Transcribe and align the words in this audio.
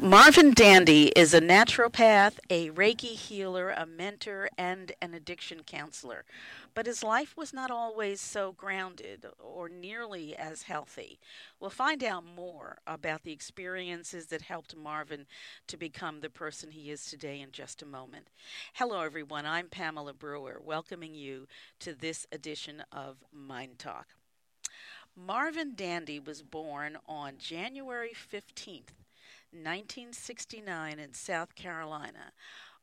Marvin 0.00 0.52
Dandy 0.52 1.06
is 1.16 1.32
a 1.32 1.40
naturopath, 1.40 2.38
a 2.50 2.70
Reiki 2.70 3.14
healer, 3.14 3.70
a 3.70 3.86
mentor, 3.86 4.48
and 4.58 4.92
an 5.00 5.14
addiction 5.14 5.62
counselor. 5.62 6.24
But 6.74 6.86
his 6.86 7.02
life 7.02 7.36
was 7.36 7.52
not 7.52 7.70
always 7.70 8.20
so 8.20 8.52
grounded 8.52 9.24
or 9.38 9.68
nearly 9.68 10.36
as 10.36 10.62
healthy. 10.62 11.20
We'll 11.58 11.70
find 11.70 12.04
out 12.04 12.24
more 12.24 12.78
about 12.86 13.22
the 13.22 13.32
experiences 13.32 14.26
that 14.26 14.42
helped 14.42 14.76
Marvin 14.76 15.26
to 15.68 15.76
become 15.76 16.20
the 16.20 16.30
person 16.30 16.72
he 16.72 16.90
is 16.90 17.06
today 17.06 17.40
in 17.40 17.52
just 17.52 17.80
a 17.80 17.86
moment. 17.86 18.28
Hello, 18.74 19.00
everyone. 19.00 19.46
I'm 19.46 19.68
Pamela 19.68 20.12
Brewer, 20.12 20.60
welcoming 20.62 21.14
you 21.14 21.46
to 21.80 21.94
this 21.94 22.26
edition 22.30 22.82
of 22.92 23.24
Mind 23.32 23.78
Talk. 23.78 24.08
Marvin 25.16 25.74
Dandy 25.76 26.18
was 26.18 26.42
born 26.42 26.98
on 27.06 27.34
January 27.38 28.12
15th, 28.12 28.88
1969 29.54 30.98
in 30.98 31.12
South 31.14 31.54
Carolina. 31.54 32.32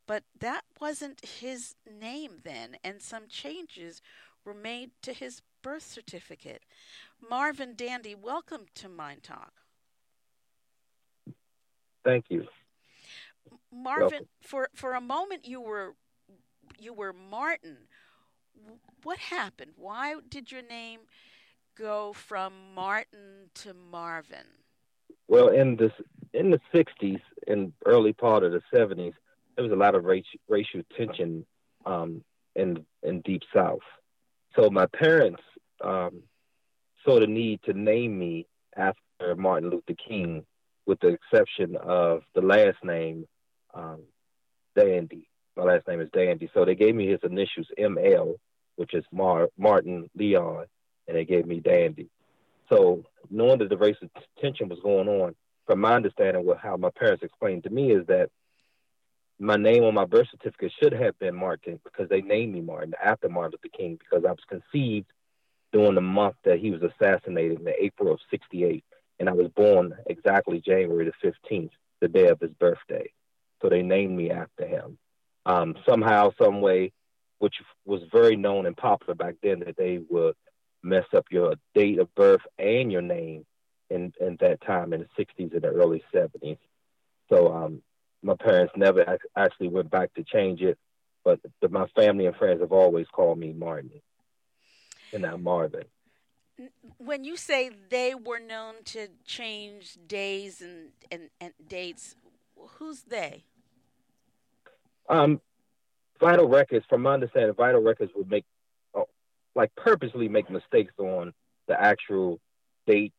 But 0.07 0.23
that 0.39 0.63
wasn't 0.79 1.25
his 1.25 1.75
name 1.89 2.39
then, 2.43 2.77
and 2.83 3.01
some 3.01 3.27
changes 3.27 4.01
were 4.43 4.53
made 4.53 4.91
to 5.03 5.13
his 5.13 5.41
birth 5.61 5.83
certificate. 5.83 6.63
Marvin 7.29 7.75
Dandy, 7.75 8.15
welcome 8.15 8.65
to 8.75 8.89
Mind 8.89 9.23
Talk. 9.23 9.53
Thank 12.03 12.25
you. 12.29 12.47
Marvin, 13.71 14.09
welcome. 14.09 14.27
for 14.41 14.69
for 14.73 14.93
a 14.93 15.01
moment 15.01 15.47
you 15.47 15.61
were 15.61 15.95
you 16.79 16.93
were 16.93 17.13
Martin. 17.13 17.77
What 19.03 19.17
happened? 19.17 19.71
Why 19.75 20.15
did 20.27 20.51
your 20.51 20.61
name 20.61 21.01
go 21.77 22.13
from 22.13 22.53
Martin 22.75 23.49
to 23.55 23.73
Marvin? 23.73 24.45
Well, 25.27 25.49
in 25.49 25.77
this 25.77 25.91
in 26.33 26.51
the 26.51 26.61
'60s 26.73 27.21
and 27.47 27.73
early 27.85 28.13
part 28.13 28.43
of 28.43 28.51
the 28.51 28.61
'70s, 28.73 29.13
there 29.55 29.63
was 29.63 29.71
a 29.71 29.75
lot 29.75 29.95
of 29.95 30.05
racial, 30.05 30.39
racial 30.47 30.81
tension 30.97 31.45
um, 31.85 32.23
in 32.55 32.85
in 33.03 33.21
Deep 33.21 33.43
South. 33.53 33.79
So 34.55 34.69
my 34.69 34.85
parents 34.87 35.41
um, 35.83 36.23
saw 37.05 37.19
the 37.19 37.27
need 37.27 37.61
to 37.63 37.73
name 37.73 38.17
me 38.17 38.47
after 38.75 39.35
Martin 39.35 39.69
Luther 39.69 39.95
King, 40.07 40.45
with 40.85 40.99
the 40.99 41.09
exception 41.09 41.75
of 41.77 42.23
the 42.35 42.41
last 42.41 42.77
name 42.83 43.27
um, 43.73 44.01
Dandy. 44.75 45.27
My 45.55 45.63
last 45.63 45.87
name 45.87 46.01
is 46.01 46.09
Dandy, 46.13 46.49
so 46.53 46.65
they 46.65 46.75
gave 46.75 46.95
me 46.95 47.07
his 47.07 47.19
initials 47.23 47.67
ML, 47.77 48.35
which 48.75 48.93
is 48.93 49.03
Mar- 49.11 49.49
Martin 49.57 50.09
Leon, 50.15 50.65
and 51.07 51.17
they 51.17 51.25
gave 51.25 51.45
me 51.45 51.59
Dandy. 51.59 52.09
So 52.69 53.03
knowing 53.29 53.59
that 53.59 53.69
the 53.69 53.77
racial 53.77 54.07
tension 54.39 54.69
was 54.69 54.79
going 54.81 55.09
on, 55.09 55.35
from 55.65 55.79
my 55.79 55.95
understanding, 55.95 56.45
what 56.45 56.57
how 56.57 56.77
my 56.77 56.89
parents 56.89 57.23
explained 57.23 57.63
to 57.63 57.69
me 57.69 57.91
is 57.91 58.05
that 58.07 58.29
my 59.39 59.55
name 59.55 59.83
on 59.83 59.93
my 59.93 60.05
birth 60.05 60.27
certificate 60.29 60.71
should 60.81 60.93
have 60.93 61.17
been 61.17 61.35
Martin 61.35 61.79
because 61.83 62.09
they 62.09 62.21
named 62.21 62.53
me 62.53 62.61
Martin 62.61 62.93
after 63.03 63.27
Martin 63.27 63.57
Luther 63.63 63.75
King 63.75 63.97
because 63.97 64.23
I 64.25 64.31
was 64.31 64.43
conceived 64.47 65.07
during 65.71 65.95
the 65.95 66.01
month 66.01 66.35
that 66.43 66.59
he 66.59 66.71
was 66.71 66.81
assassinated 66.81 67.59
in 67.59 67.67
April 67.79 68.13
of 68.13 68.19
'68, 68.29 68.83
and 69.19 69.29
I 69.29 69.33
was 69.33 69.47
born 69.49 69.95
exactly 70.05 70.61
January 70.61 71.05
the 71.05 71.33
15th, 71.49 71.71
the 72.01 72.07
day 72.07 72.27
of 72.27 72.39
his 72.39 72.51
birthday. 72.51 73.11
So 73.61 73.69
they 73.69 73.81
named 73.81 74.15
me 74.15 74.31
after 74.31 74.65
him. 74.65 74.97
Um, 75.45 75.75
somehow, 75.87 76.31
some 76.41 76.61
way, 76.61 76.91
which 77.39 77.55
was 77.85 78.01
very 78.11 78.35
known 78.35 78.65
and 78.65 78.77
popular 78.77 79.15
back 79.15 79.35
then, 79.41 79.59
that 79.61 79.77
they 79.77 79.99
would 80.09 80.35
mess 80.83 81.05
up 81.15 81.25
your 81.31 81.55
date 81.73 81.99
of 81.99 82.13
birth 82.15 82.41
and 82.59 82.91
your 82.91 83.01
name 83.01 83.45
in, 84.01 84.27
in 84.27 84.37
that 84.41 84.61
time 84.61 84.93
in 84.93 85.01
the 85.01 85.23
60s 85.23 85.53
and 85.53 85.61
the 85.61 85.67
early 85.67 86.03
70s. 86.13 86.57
So 87.29 87.53
um, 87.53 87.81
my 88.21 88.35
parents 88.35 88.73
never 88.75 89.17
actually 89.35 89.69
went 89.69 89.89
back 89.89 90.13
to 90.15 90.23
change 90.23 90.61
it, 90.61 90.77
but 91.23 91.39
the, 91.61 91.69
my 91.69 91.87
family 91.95 92.25
and 92.25 92.35
friends 92.35 92.61
have 92.61 92.71
always 92.71 93.07
called 93.11 93.37
me 93.37 93.53
Martin 93.53 93.91
and 95.13 95.23
not 95.23 95.41
Marvin. 95.41 95.85
When 96.97 97.23
you 97.23 97.37
say 97.37 97.71
they 97.89 98.13
were 98.13 98.39
known 98.39 98.75
to 98.85 99.07
change 99.25 99.97
days 100.07 100.61
and, 100.61 100.89
and, 101.11 101.29
and 101.39 101.53
dates, 101.67 102.15
who's 102.77 103.03
they? 103.03 103.43
Um, 105.09 105.41
Vital 106.19 106.47
Records, 106.47 106.85
from 106.87 107.01
my 107.01 107.15
understanding, 107.15 107.53
Vital 107.55 107.81
Records 107.81 108.11
would 108.15 108.29
make, 108.29 108.45
uh, 108.93 109.01
like, 109.55 109.75
purposely 109.75 110.29
make 110.29 110.49
mistakes 110.49 110.93
on 110.99 111.33
the 111.67 111.81
actual 111.81 112.39
dates, 112.85 113.15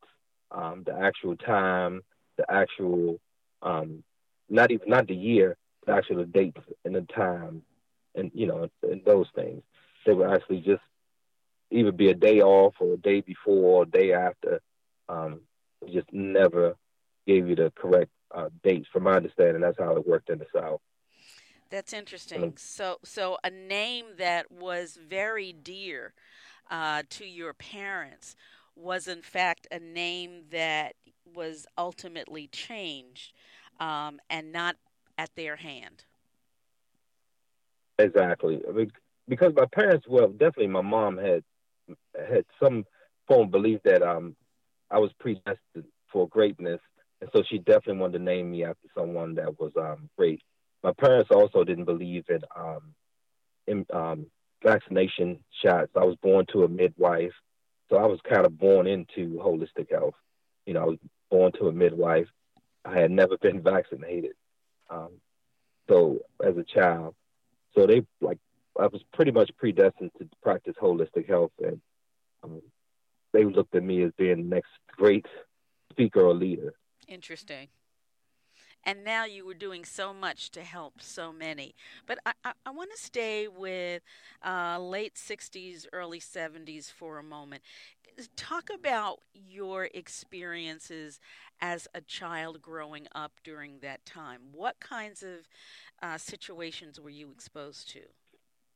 um, 0.53 0.83
the 0.85 0.93
actual 0.93 1.35
time, 1.35 2.01
the 2.37 2.49
actual 2.51 3.19
um, 3.61 4.03
not 4.49 4.71
even 4.71 4.89
not 4.89 5.07
the 5.07 5.15
year, 5.15 5.57
the 5.85 6.29
dates 6.31 6.61
and 6.85 6.95
the 6.95 7.01
time, 7.01 7.63
and 8.15 8.31
you 8.33 8.47
know, 8.47 8.69
and 8.83 9.03
those 9.05 9.27
things. 9.35 9.63
They 10.05 10.13
would 10.13 10.29
actually 10.29 10.61
just 10.61 10.81
either 11.71 11.91
be 11.91 12.09
a 12.09 12.13
day 12.13 12.41
off 12.41 12.75
or 12.79 12.93
a 12.93 12.97
day 12.97 13.21
before 13.21 13.79
or 13.79 13.83
a 13.83 13.89
day 13.89 14.13
after. 14.13 14.61
Um, 15.09 15.41
just 15.91 16.11
never 16.13 16.75
gave 17.27 17.47
you 17.47 17.55
the 17.55 17.71
correct 17.75 18.11
uh, 18.33 18.49
dates. 18.63 18.87
From 18.91 19.03
my 19.03 19.15
understanding, 19.15 19.61
that's 19.61 19.79
how 19.79 19.95
it 19.95 20.07
worked 20.07 20.29
in 20.29 20.39
the 20.39 20.45
South. 20.53 20.81
That's 21.69 21.93
interesting. 21.93 22.53
So, 22.57 22.99
so 23.03 23.37
a 23.43 23.49
name 23.49 24.05
that 24.17 24.51
was 24.51 24.97
very 25.09 25.51
dear 25.53 26.13
uh, 26.69 27.03
to 27.09 27.25
your 27.25 27.53
parents 27.53 28.35
was, 28.75 29.07
in 29.07 29.21
fact, 29.21 29.67
a 29.71 29.79
name 29.79 30.43
that 30.51 30.95
was 31.33 31.65
ultimately 31.77 32.47
changed 32.47 33.33
um, 33.79 34.19
and 34.29 34.51
not 34.51 34.75
at 35.17 35.29
their 35.35 35.55
hand. 35.55 36.05
Exactly. 37.99 38.61
Because 39.27 39.53
my 39.55 39.65
parents, 39.65 40.05
well, 40.09 40.27
definitely 40.27 40.67
my 40.67 40.81
mom 40.81 41.17
had 41.17 41.43
had 42.15 42.45
some 42.61 42.85
form 43.27 43.43
of 43.43 43.51
belief 43.51 43.79
that 43.83 44.01
um, 44.01 44.35
I 44.89 44.99
was 44.99 45.11
predestined 45.19 45.85
for 46.11 46.27
greatness, 46.27 46.79
and 47.21 47.29
so 47.33 47.43
she 47.49 47.57
definitely 47.57 47.97
wanted 47.97 48.19
to 48.19 48.23
name 48.23 48.51
me 48.51 48.63
after 48.63 48.87
someone 48.97 49.35
that 49.35 49.59
was 49.59 49.71
um, 49.77 50.09
great. 50.17 50.41
My 50.83 50.93
parents 50.93 51.29
also 51.31 51.63
didn't 51.63 51.85
believe 51.85 52.25
in, 52.29 52.41
um, 52.55 52.93
in 53.67 53.85
um, 53.93 54.25
vaccination 54.63 55.39
shots. 55.63 55.91
I 55.95 56.03
was 56.03 56.17
born 56.21 56.45
to 56.51 56.63
a 56.63 56.67
midwife, 56.67 57.33
so 57.93 57.99
I 57.99 58.07
was 58.07 58.19
kind 58.27 58.43
of 58.43 58.57
born 58.57 58.87
into 58.87 59.39
holistic 59.39 59.91
health. 59.91 60.15
You 60.65 60.73
know, 60.73 60.81
I 60.81 60.85
was 60.85 60.97
born 61.29 61.51
to 61.59 61.67
a 61.67 61.71
midwife. 61.71 62.27
I 62.83 62.97
had 62.99 63.11
never 63.11 63.37
been 63.37 63.61
vaccinated. 63.63 64.33
Um, 64.89 65.11
so 65.87 66.19
as 66.43 66.57
a 66.57 66.63
child, 66.63 67.13
so 67.75 67.85
they 67.85 68.03
like 68.19 68.39
I 68.79 68.87
was 68.87 69.03
pretty 69.13 69.31
much 69.31 69.51
predestined 69.57 70.09
to 70.17 70.27
practice 70.41 70.73
holistic 70.81 71.29
health, 71.29 71.51
and 71.59 71.79
um, 72.43 72.61
they 73.31 73.43
looked 73.45 73.75
at 73.75 73.83
me 73.83 74.01
as 74.01 74.11
being 74.17 74.37
the 74.37 74.55
next 74.55 74.71
great 74.87 75.27
speaker 75.91 76.21
or 76.21 76.33
leader. 76.33 76.73
Interesting. 77.07 77.67
And 78.85 79.03
now 79.03 79.25
you 79.25 79.45
were 79.45 79.53
doing 79.53 79.85
so 79.85 80.13
much 80.13 80.51
to 80.51 80.61
help 80.61 81.01
so 81.01 81.31
many. 81.31 81.75
But 82.05 82.19
I, 82.25 82.33
I, 82.43 82.51
I 82.65 82.71
want 82.71 82.91
to 82.91 83.01
stay 83.01 83.47
with 83.47 84.01
uh, 84.45 84.79
late 84.79 85.15
60s, 85.15 85.85
early 85.93 86.19
70s 86.19 86.91
for 86.91 87.17
a 87.17 87.23
moment. 87.23 87.63
Talk 88.35 88.69
about 88.73 89.21
your 89.33 89.89
experiences 89.93 91.19
as 91.63 91.87
a 91.95 92.01
child 92.01 92.61
growing 92.61 93.07
up 93.15 93.31
during 93.43 93.79
that 93.79 94.05
time? 94.05 94.41
What 94.51 94.79
kinds 94.81 95.23
of 95.23 95.47
uh, 96.01 96.17
situations 96.17 96.99
were 96.99 97.09
you 97.09 97.31
exposed 97.31 97.89
to? 97.91 98.01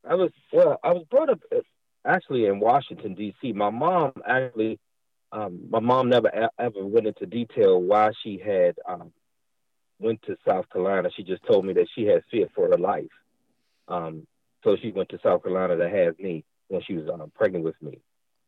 I 0.10 0.16
was 0.16 0.32
well. 0.54 0.80
I 0.84 0.94
was 0.94 1.04
brought 1.12 1.30
up 1.30 1.42
uh, 1.54 1.60
actually 2.06 2.46
in 2.46 2.62
Washington 2.62 3.14
D.C. 3.14 3.52
My 3.52 3.70
mom 3.70 4.14
actually, 4.26 4.80
um, 5.34 5.60
my 5.70 5.82
mom 5.82 6.08
never 6.08 6.32
ever 6.58 6.86
went 6.86 7.08
into 7.08 7.26
detail 7.26 7.82
why 7.82 8.12
she 8.24 8.42
had 8.44 8.76
um, 8.88 9.12
went 10.00 10.22
to 10.24 10.38
South 10.48 10.70
Carolina. 10.70 11.10
She 11.16 11.24
just 11.24 11.44
told 11.46 11.66
me 11.66 11.74
that 11.74 11.88
she 11.94 12.06
had 12.06 12.24
fear 12.32 12.48
for 12.54 12.70
her 12.70 12.78
life. 12.78 13.06
Um, 13.88 14.28
so 14.64 14.76
she 14.82 14.92
went 14.92 15.10
to 15.10 15.20
South 15.24 15.44
Carolina 15.44 15.78
to 15.78 15.90
have 15.90 16.20
me 16.20 16.44
when 16.68 16.82
she 16.82 16.94
was 16.94 17.08
um, 17.10 17.32
pregnant 17.36 17.64
with 17.64 17.82
me. 17.82 18.00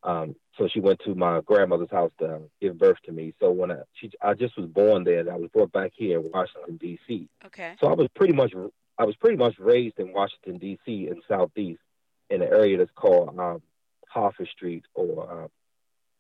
Um, 0.04 0.36
so 0.58 0.68
she 0.68 0.80
went 0.80 1.02
to 1.06 1.14
my 1.16 1.42
grandmother's 1.42 1.92
house 1.92 2.12
to 2.20 2.42
give 2.62 2.78
birth 2.78 2.98
to 3.06 3.12
me. 3.12 3.34
So 3.40 3.52
when 3.52 3.72
I 3.72 3.80
she 3.94 4.12
I 4.22 4.34
just 4.34 4.58
was 4.58 4.70
born 4.70 5.04
there, 5.04 5.30
I 5.32 5.36
was 5.36 5.50
brought 5.52 5.72
back 5.72 5.92
here 5.96 6.20
in 6.20 6.32
Washington 6.32 6.78
D.C. 6.78 7.28
Okay. 7.46 7.76
So 7.82 7.88
I 7.88 7.94
was 7.94 8.08
pretty 8.16 8.34
much 8.34 8.54
I 8.98 9.04
was 9.04 9.16
pretty 9.18 9.38
much 9.38 9.56
raised 9.60 10.00
in 10.00 10.14
Washington 10.14 10.58
D.C. 10.58 11.08
in 11.08 11.22
Southeast 11.28 11.82
in 12.30 12.42
an 12.42 12.48
area 12.48 12.78
that's 12.78 12.92
called 12.96 13.38
um, 13.38 13.62
Hartford 14.08 14.48
Street 14.50 14.86
or 14.94 15.44
um, 15.44 15.50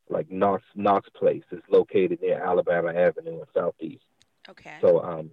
like 0.09 0.29
Knox 0.29 0.63
Knox 0.75 1.09
Place. 1.15 1.43
It's 1.51 1.63
located 1.69 2.21
near 2.21 2.43
Alabama 2.43 2.93
Avenue 2.93 3.39
in 3.39 3.45
Southeast. 3.53 4.03
Okay. 4.49 4.75
So 4.81 5.01
um, 5.01 5.29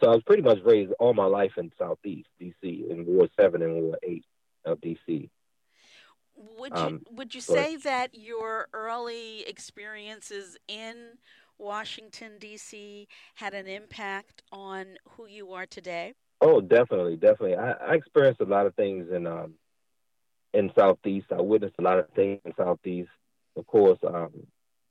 so 0.00 0.06
I 0.08 0.14
was 0.14 0.22
pretty 0.24 0.42
much 0.42 0.58
raised 0.64 0.92
all 0.98 1.14
my 1.14 1.24
life 1.24 1.52
in 1.56 1.72
Southeast 1.78 2.28
D.C. 2.38 2.86
in 2.88 3.06
Ward 3.06 3.30
Seven 3.38 3.62
and 3.62 3.82
Ward 3.82 3.98
Eight 4.02 4.24
of 4.64 4.80
D.C. 4.80 5.30
Would 6.58 6.78
you 6.78 6.86
um, 6.86 7.00
would 7.10 7.34
you 7.34 7.40
say 7.40 7.76
that 7.76 8.14
your 8.14 8.68
early 8.72 9.42
experiences 9.42 10.56
in 10.68 11.18
Washington, 11.58 12.32
D.C. 12.38 13.08
had 13.34 13.52
an 13.52 13.66
impact 13.66 14.42
on 14.52 14.96
who 15.10 15.26
you 15.26 15.52
are 15.52 15.66
today? 15.66 16.14
Oh, 16.40 16.60
definitely, 16.60 17.16
definitely. 17.16 17.56
I, 17.56 17.72
I 17.72 17.94
experienced 17.94 18.40
a 18.40 18.46
lot 18.46 18.66
of 18.66 18.74
things 18.74 19.08
in 19.12 19.26
um, 19.26 19.54
in 20.54 20.70
Southeast. 20.76 21.26
I 21.30 21.40
witnessed 21.40 21.76
a 21.78 21.82
lot 21.82 21.98
of 21.98 22.08
things 22.14 22.40
in 22.44 22.54
Southeast. 22.56 23.10
Of 23.56 23.66
course, 23.66 23.98
um, 24.06 24.30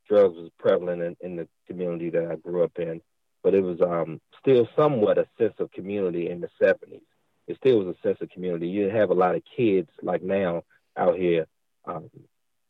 drugs 0.10 0.36
was 0.36 0.50
prevalent 0.58 1.02
in, 1.02 1.16
in 1.22 1.36
the 1.38 1.48
community 1.68 2.10
that 2.10 2.30
I 2.30 2.36
grew 2.36 2.64
up 2.64 2.78
in, 2.78 3.02
but 3.44 3.54
it 3.54 3.62
was 3.62 3.80
um, 3.82 4.20
still 4.40 4.68
somewhat 4.76 5.18
a 5.18 5.28
sense 5.38 5.54
of 5.60 5.72
community 5.72 6.30
in 6.30 6.42
the 6.42 6.50
70s. 6.62 7.02
It 7.48 7.58
still 7.58 7.80
was 7.80 7.96
a 7.96 8.08
sense 8.08 8.18
of 8.22 8.30
community. 8.30 8.68
You 8.68 8.84
didn't 8.84 8.98
have 8.98 9.12
a 9.12 9.16
lot 9.16 9.36
of 9.36 9.44
kids 9.56 9.90
like 10.02 10.22
now 10.22 10.64
out 10.98 11.18
here, 11.18 11.48
um, 11.86 12.10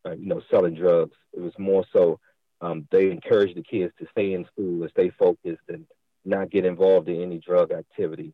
uh, 0.05 0.11
you 0.11 0.27
know, 0.27 0.41
selling 0.51 0.75
drugs. 0.75 1.15
It 1.33 1.41
was 1.41 1.57
more 1.57 1.85
so 1.91 2.19
um, 2.61 2.87
they 2.91 3.09
encouraged 3.11 3.55
the 3.55 3.63
kids 3.63 3.93
to 3.99 4.07
stay 4.11 4.33
in 4.33 4.45
school 4.45 4.81
and 4.81 4.91
stay 4.91 5.09
focused 5.09 5.63
and 5.69 5.85
not 6.25 6.51
get 6.51 6.65
involved 6.65 7.07
in 7.07 7.21
any 7.21 7.39
drug 7.39 7.71
activity. 7.71 8.33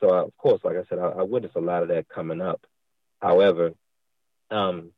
So, 0.00 0.10
uh, 0.10 0.24
of 0.24 0.36
course, 0.36 0.60
like 0.64 0.76
I 0.76 0.84
said, 0.88 0.98
I, 0.98 1.08
I 1.08 1.22
witnessed 1.22 1.56
a 1.56 1.60
lot 1.60 1.82
of 1.82 1.88
that 1.88 2.08
coming 2.08 2.40
up. 2.40 2.66
However, 3.20 3.72
um, 4.50 4.92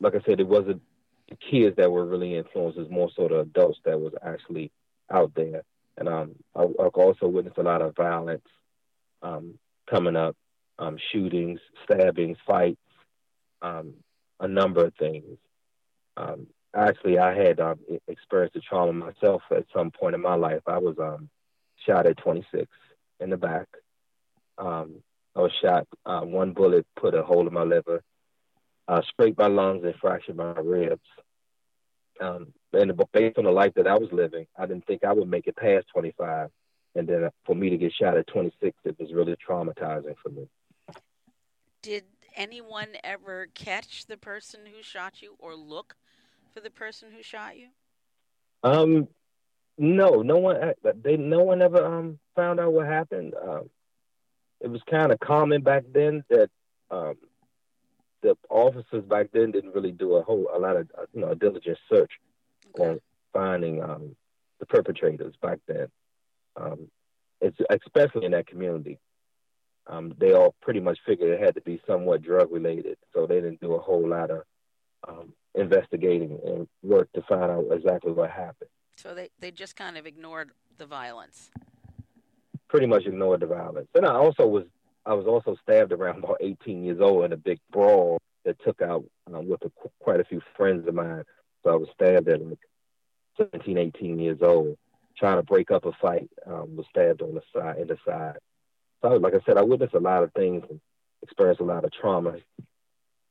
like 0.00 0.14
I 0.14 0.20
said, 0.26 0.40
it 0.40 0.48
wasn't 0.48 0.82
kids 1.50 1.76
that 1.76 1.90
were 1.90 2.06
really 2.06 2.36
influenced; 2.36 2.78
was 2.78 2.90
more 2.90 3.10
so 3.14 3.28
the 3.28 3.40
adults 3.40 3.78
that 3.84 4.00
was 4.00 4.12
actually 4.22 4.70
out 5.10 5.32
there. 5.34 5.62
And 5.96 6.08
um, 6.08 6.34
I, 6.54 6.62
I 6.62 6.86
also 6.88 7.28
witnessed 7.28 7.58
a 7.58 7.62
lot 7.62 7.82
of 7.82 7.96
violence 7.96 8.46
um, 9.22 9.58
coming 9.88 10.16
up, 10.16 10.36
um, 10.78 10.98
shootings, 11.12 11.60
stabbings, 11.84 12.38
fights, 12.46 12.80
um, 13.62 13.94
a 14.40 14.48
number 14.48 14.84
of 14.84 14.94
things. 14.94 15.38
Um, 16.16 16.48
actually, 16.74 17.18
I 17.18 17.34
had 17.34 17.60
um, 17.60 17.78
experienced 18.08 18.56
a 18.56 18.60
trauma 18.60 18.92
myself 18.92 19.42
at 19.50 19.66
some 19.74 19.90
point 19.90 20.14
in 20.14 20.20
my 20.20 20.34
life. 20.34 20.62
I 20.66 20.78
was 20.78 20.96
shot 21.86 22.06
at 22.06 22.16
26 22.18 22.66
in 23.20 23.30
the 23.30 23.36
back. 23.36 23.68
I 25.36 25.40
was 25.40 25.52
shot. 25.60 25.86
Uh, 26.06 26.20
one 26.20 26.52
bullet 26.52 26.86
put 26.96 27.14
a 27.14 27.22
hole 27.22 27.46
in 27.46 27.52
my 27.52 27.64
liver, 27.64 28.02
uh, 28.88 29.00
scraped 29.08 29.38
my 29.38 29.48
lungs, 29.48 29.84
and 29.84 29.94
fractured 30.00 30.36
my 30.36 30.52
ribs. 30.52 31.02
Um, 32.20 32.52
and 32.72 32.92
based 33.12 33.38
on 33.38 33.44
the 33.44 33.50
life 33.50 33.72
that 33.76 33.86
I 33.86 33.98
was 33.98 34.08
living, 34.12 34.46
I 34.58 34.66
didn't 34.66 34.86
think 34.86 35.04
I 35.04 35.12
would 35.12 35.28
make 35.28 35.46
it 35.46 35.56
past 35.56 35.86
25. 35.92 36.50
And 36.94 37.08
then 37.08 37.28
for 37.44 37.54
me 37.54 37.70
to 37.70 37.76
get 37.76 37.92
shot 37.92 38.16
at 38.16 38.26
26, 38.28 38.76
it 38.84 38.98
was 38.98 39.12
really 39.12 39.36
traumatizing 39.48 40.14
for 40.22 40.30
me. 40.30 40.48
Did 41.82 42.04
anyone 42.34 42.96
ever 43.02 43.46
catch 43.54 44.06
the 44.06 44.16
person 44.16 44.66
who 44.66 44.82
shot 44.82 45.22
you 45.22 45.36
or 45.38 45.54
look 45.54 45.96
for 46.52 46.60
the 46.60 46.70
person 46.70 47.10
who 47.12 47.22
shot 47.22 47.56
you? 47.56 47.68
Um, 48.62 49.08
no, 49.78 50.22
no 50.22 50.38
one. 50.38 50.56
Uh, 50.56 50.92
they 51.02 51.16
no 51.16 51.42
one 51.42 51.62
ever 51.62 51.84
um 51.84 52.18
found 52.36 52.60
out 52.60 52.72
what 52.72 52.86
happened. 52.86 53.34
Um, 53.40 53.70
it 54.60 54.68
was 54.68 54.82
kind 54.90 55.12
of 55.12 55.20
common 55.20 55.62
back 55.62 55.84
then 55.92 56.24
that 56.30 56.48
um 56.90 57.14
the 58.24 58.36
officers 58.48 59.04
back 59.04 59.28
then 59.32 59.52
didn't 59.52 59.74
really 59.74 59.92
do 59.92 60.14
a 60.14 60.22
whole 60.22 60.48
a 60.52 60.58
lot 60.58 60.76
of 60.76 60.90
uh, 60.98 61.04
you 61.12 61.20
know 61.20 61.30
a 61.30 61.36
diligent 61.36 61.78
search 61.92 62.12
okay. 62.74 62.90
on 62.90 63.00
finding 63.32 63.82
um 63.82 64.16
the 64.58 64.66
perpetrators 64.66 65.34
back 65.42 65.58
then. 65.68 65.88
Um, 66.56 66.88
it's 67.40 67.58
especially 67.70 68.24
in 68.24 68.32
that 68.32 68.46
community. 68.46 68.98
Um, 69.86 70.14
they 70.18 70.32
all 70.32 70.54
pretty 70.62 70.80
much 70.80 70.98
figured 71.06 71.30
it 71.30 71.44
had 71.44 71.56
to 71.56 71.60
be 71.60 71.80
somewhat 71.86 72.22
drug 72.22 72.50
related, 72.50 72.96
so 73.12 73.26
they 73.26 73.36
didn't 73.36 73.60
do 73.60 73.74
a 73.74 73.80
whole 73.80 74.08
lot 74.08 74.30
of 74.30 74.42
um, 75.06 75.34
investigating 75.54 76.38
and 76.46 76.66
work 76.82 77.12
to 77.12 77.22
find 77.22 77.50
out 77.50 77.66
exactly 77.70 78.12
what 78.12 78.30
happened. 78.30 78.70
So 78.96 79.14
they, 79.14 79.28
they 79.40 79.50
just 79.50 79.76
kind 79.76 79.98
of 79.98 80.06
ignored 80.06 80.52
the 80.78 80.86
violence. 80.86 81.50
Pretty 82.68 82.86
much 82.86 83.04
ignored 83.04 83.40
the 83.40 83.46
violence. 83.46 83.88
And 83.94 84.06
I 84.06 84.14
also 84.14 84.46
was 84.46 84.64
I 85.06 85.14
was 85.14 85.26
also 85.26 85.56
stabbed 85.62 85.92
around 85.92 86.24
about 86.24 86.38
18 86.40 86.84
years 86.84 87.00
old 87.00 87.24
in 87.24 87.32
a 87.32 87.36
big 87.36 87.60
brawl 87.70 88.18
that 88.44 88.62
took 88.62 88.80
out 88.82 89.04
um, 89.32 89.48
with 89.48 89.62
a, 89.64 89.70
quite 90.00 90.20
a 90.20 90.24
few 90.24 90.40
friends 90.56 90.86
of 90.88 90.94
mine. 90.94 91.24
So 91.62 91.70
I 91.70 91.76
was 91.76 91.88
stabbed 91.94 92.28
at 92.28 92.44
like 92.44 92.58
17, 93.38 93.78
18 93.78 94.18
years 94.18 94.38
old, 94.40 94.76
trying 95.16 95.36
to 95.36 95.42
break 95.42 95.70
up 95.70 95.84
a 95.84 95.92
fight. 95.92 96.28
Um, 96.46 96.76
was 96.76 96.86
stabbed 96.90 97.22
on 97.22 97.34
the 97.34 97.42
side, 97.54 97.78
in 97.78 97.88
the 97.88 97.98
side. 98.06 98.38
So 99.02 99.08
like 99.16 99.34
I 99.34 99.40
said, 99.46 99.58
I 99.58 99.62
witnessed 99.62 99.94
a 99.94 100.00
lot 100.00 100.22
of 100.22 100.32
things 100.32 100.64
and 100.68 100.80
experienced 101.22 101.60
a 101.60 101.64
lot 101.64 101.84
of 101.84 101.92
trauma 101.92 102.36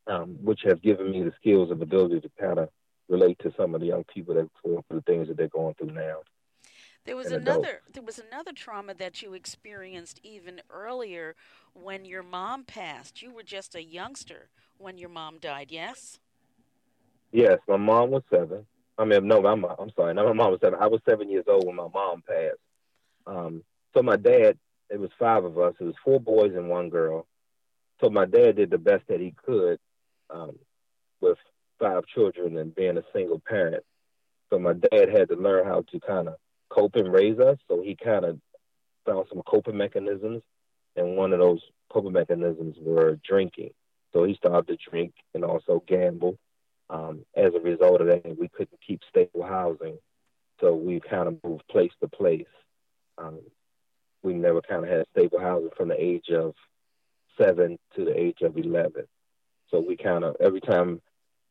um, 0.08 0.38
which 0.42 0.62
have 0.64 0.82
given 0.82 1.12
me 1.12 1.24
the 1.24 1.34
skills 1.40 1.72
and 1.72 1.82
ability 1.82 2.22
to 2.22 2.32
kind 2.40 2.60
of 2.60 2.70
relate 3.10 3.40
to 3.40 3.54
some 3.58 3.76
of 3.76 3.82
the 3.82 3.88
young 3.88 4.04
people 4.14 4.36
that 4.36 4.42
are 4.42 4.50
going 4.64 4.84
through 4.88 4.98
the 4.98 5.12
things 5.12 5.28
that 5.28 5.38
they're 5.38 5.48
going 5.48 5.74
through 5.76 5.92
now. 5.92 6.18
There 7.06 7.18
was 7.18 7.32
another 7.32 7.82
there 7.92 8.04
was 8.04 8.20
another 8.20 8.54
trauma 8.54 8.94
that 8.94 9.22
you 9.22 9.34
experienced 9.34 10.22
even 10.24 10.62
earlier 10.70 11.36
when 11.74 12.06
your 12.06 12.24
mom 12.24 12.64
passed. 12.64 13.22
You 13.22 13.32
were 13.32 13.44
just 13.44 13.76
a 13.76 13.84
youngster 13.84 14.50
when 14.78 14.98
your 14.98 15.10
mom 15.10 15.38
died, 15.40 15.68
yes? 15.70 16.20
Yes, 17.32 17.60
my 17.68 17.78
mom 17.78 18.12
was 18.12 18.24
7. 18.30 18.66
I 18.98 19.06
mean, 19.06 19.28
no, 19.28 19.46
I'm 19.46 19.66
I'm 19.66 19.92
sorry. 19.96 20.14
No, 20.14 20.28
my 20.28 20.34
mom 20.34 20.52
was 20.52 20.60
7. 20.62 20.80
I 20.80 20.88
was 20.88 21.02
7 21.08 21.30
years 21.30 21.46
old 21.48 21.66
when 21.66 21.76
my 21.76 21.90
mom 21.94 22.24
passed. 22.28 22.58
Um, 23.28 23.64
so 23.94 24.02
my 24.02 24.16
dad, 24.16 24.58
it 24.90 25.00
was 25.00 25.10
five 25.20 25.44
of 25.44 25.58
us. 25.58 25.74
It 25.80 25.84
was 25.84 25.96
four 26.04 26.20
boys 26.20 26.54
and 26.56 26.70
one 26.70 26.90
girl. 26.90 27.26
So 28.02 28.10
my 28.10 28.26
dad 28.26 28.56
did 28.58 28.70
the 28.70 28.78
best 28.78 29.04
that 29.08 29.20
he 29.20 29.34
could 29.46 29.80
um, 30.30 30.58
with 31.22 31.38
five 31.80 32.06
children 32.06 32.58
and 32.58 32.76
being 32.76 32.98
a 32.98 33.04
single 33.14 33.42
parent. 33.46 33.84
So 34.50 34.60
my 34.60 34.74
dad 34.74 35.10
had 35.10 35.30
to 35.30 35.36
learn 35.36 35.66
how 35.66 35.84
to 35.92 36.00
kind 36.00 36.28
of 36.28 36.36
cope 36.74 36.96
and 36.96 37.12
raise 37.12 37.40
us. 37.40 37.58
So 37.68 37.82
he 37.82 37.96
kind 37.96 38.26
of 38.26 38.40
found 39.06 39.28
some 39.30 39.42
coping 39.46 39.78
mechanisms, 39.78 40.42
and 40.96 41.16
one 41.16 41.34
of 41.34 41.40
those 41.40 41.62
coping 41.92 42.14
mechanisms 42.14 42.76
were 42.80 43.20
drinking. 43.28 43.72
So 44.14 44.24
he 44.24 44.36
started 44.36 44.68
to 44.68 44.90
drink 44.90 45.14
and 45.34 45.44
also 45.44 45.84
gamble. 45.88 46.38
Um, 46.90 47.26
as 47.36 47.54
a 47.56 47.60
result 47.60 48.02
of 48.02 48.08
that, 48.08 48.38
we 48.38 48.50
couldn't 48.50 48.80
keep 48.86 49.02
stable 49.10 49.44
housing, 49.44 49.98
so 50.60 50.76
we 50.76 51.00
kind 51.00 51.28
of 51.28 51.44
moved 51.44 51.68
place 51.70 51.92
to 52.02 52.08
place. 52.08 52.46
Um, 53.18 53.40
we 54.22 54.34
never 54.34 54.62
kind 54.62 54.84
of 54.84 54.90
had 54.90 55.06
stable 55.12 55.40
housing 55.40 55.72
from 55.76 55.90
the 55.90 56.02
age 56.02 56.30
of 56.30 56.54
seven 57.38 57.80
to 57.96 58.06
the 58.06 58.18
age 58.20 58.42
of 58.42 58.58
eleven. 58.58 59.06
So 59.72 59.80
we 59.80 59.98
kind 59.98 60.24
of 60.24 60.36
every 60.40 60.62
time 60.62 61.02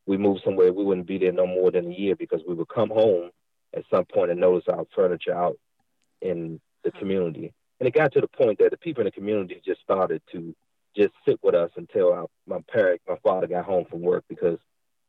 we 0.06 0.16
moved 0.16 0.42
somewhere, 0.44 0.72
we 0.72 0.84
wouldn't 0.84 1.06
be 1.06 1.18
there 1.18 1.32
no 1.32 1.46
more 1.46 1.70
than 1.70 1.90
a 1.90 1.94
year 1.94 2.14
because 2.14 2.42
we 2.46 2.54
would 2.54 2.68
come 2.68 2.90
home 2.90 3.30
at 3.74 3.84
some 3.90 4.04
point 4.04 4.30
and 4.30 4.40
notice 4.40 4.68
our 4.68 4.84
furniture 4.94 5.34
out 5.34 5.58
in 6.20 6.60
the 6.84 6.90
hmm. 6.90 6.98
community. 6.98 7.52
And 7.80 7.88
it 7.88 7.94
got 7.94 8.12
to 8.12 8.20
the 8.20 8.28
point 8.28 8.58
that 8.60 8.70
the 8.70 8.76
people 8.76 9.00
in 9.00 9.06
the 9.06 9.12
community 9.12 9.60
just 9.64 9.80
started 9.80 10.22
to 10.32 10.54
just 10.96 11.12
sit 11.26 11.38
with 11.42 11.54
us 11.54 11.70
until 11.76 12.12
our, 12.12 12.26
my 12.46 12.58
parent, 12.72 13.00
my 13.08 13.16
father 13.22 13.46
got 13.46 13.64
home 13.64 13.86
from 13.90 14.02
work 14.02 14.24
because 14.28 14.58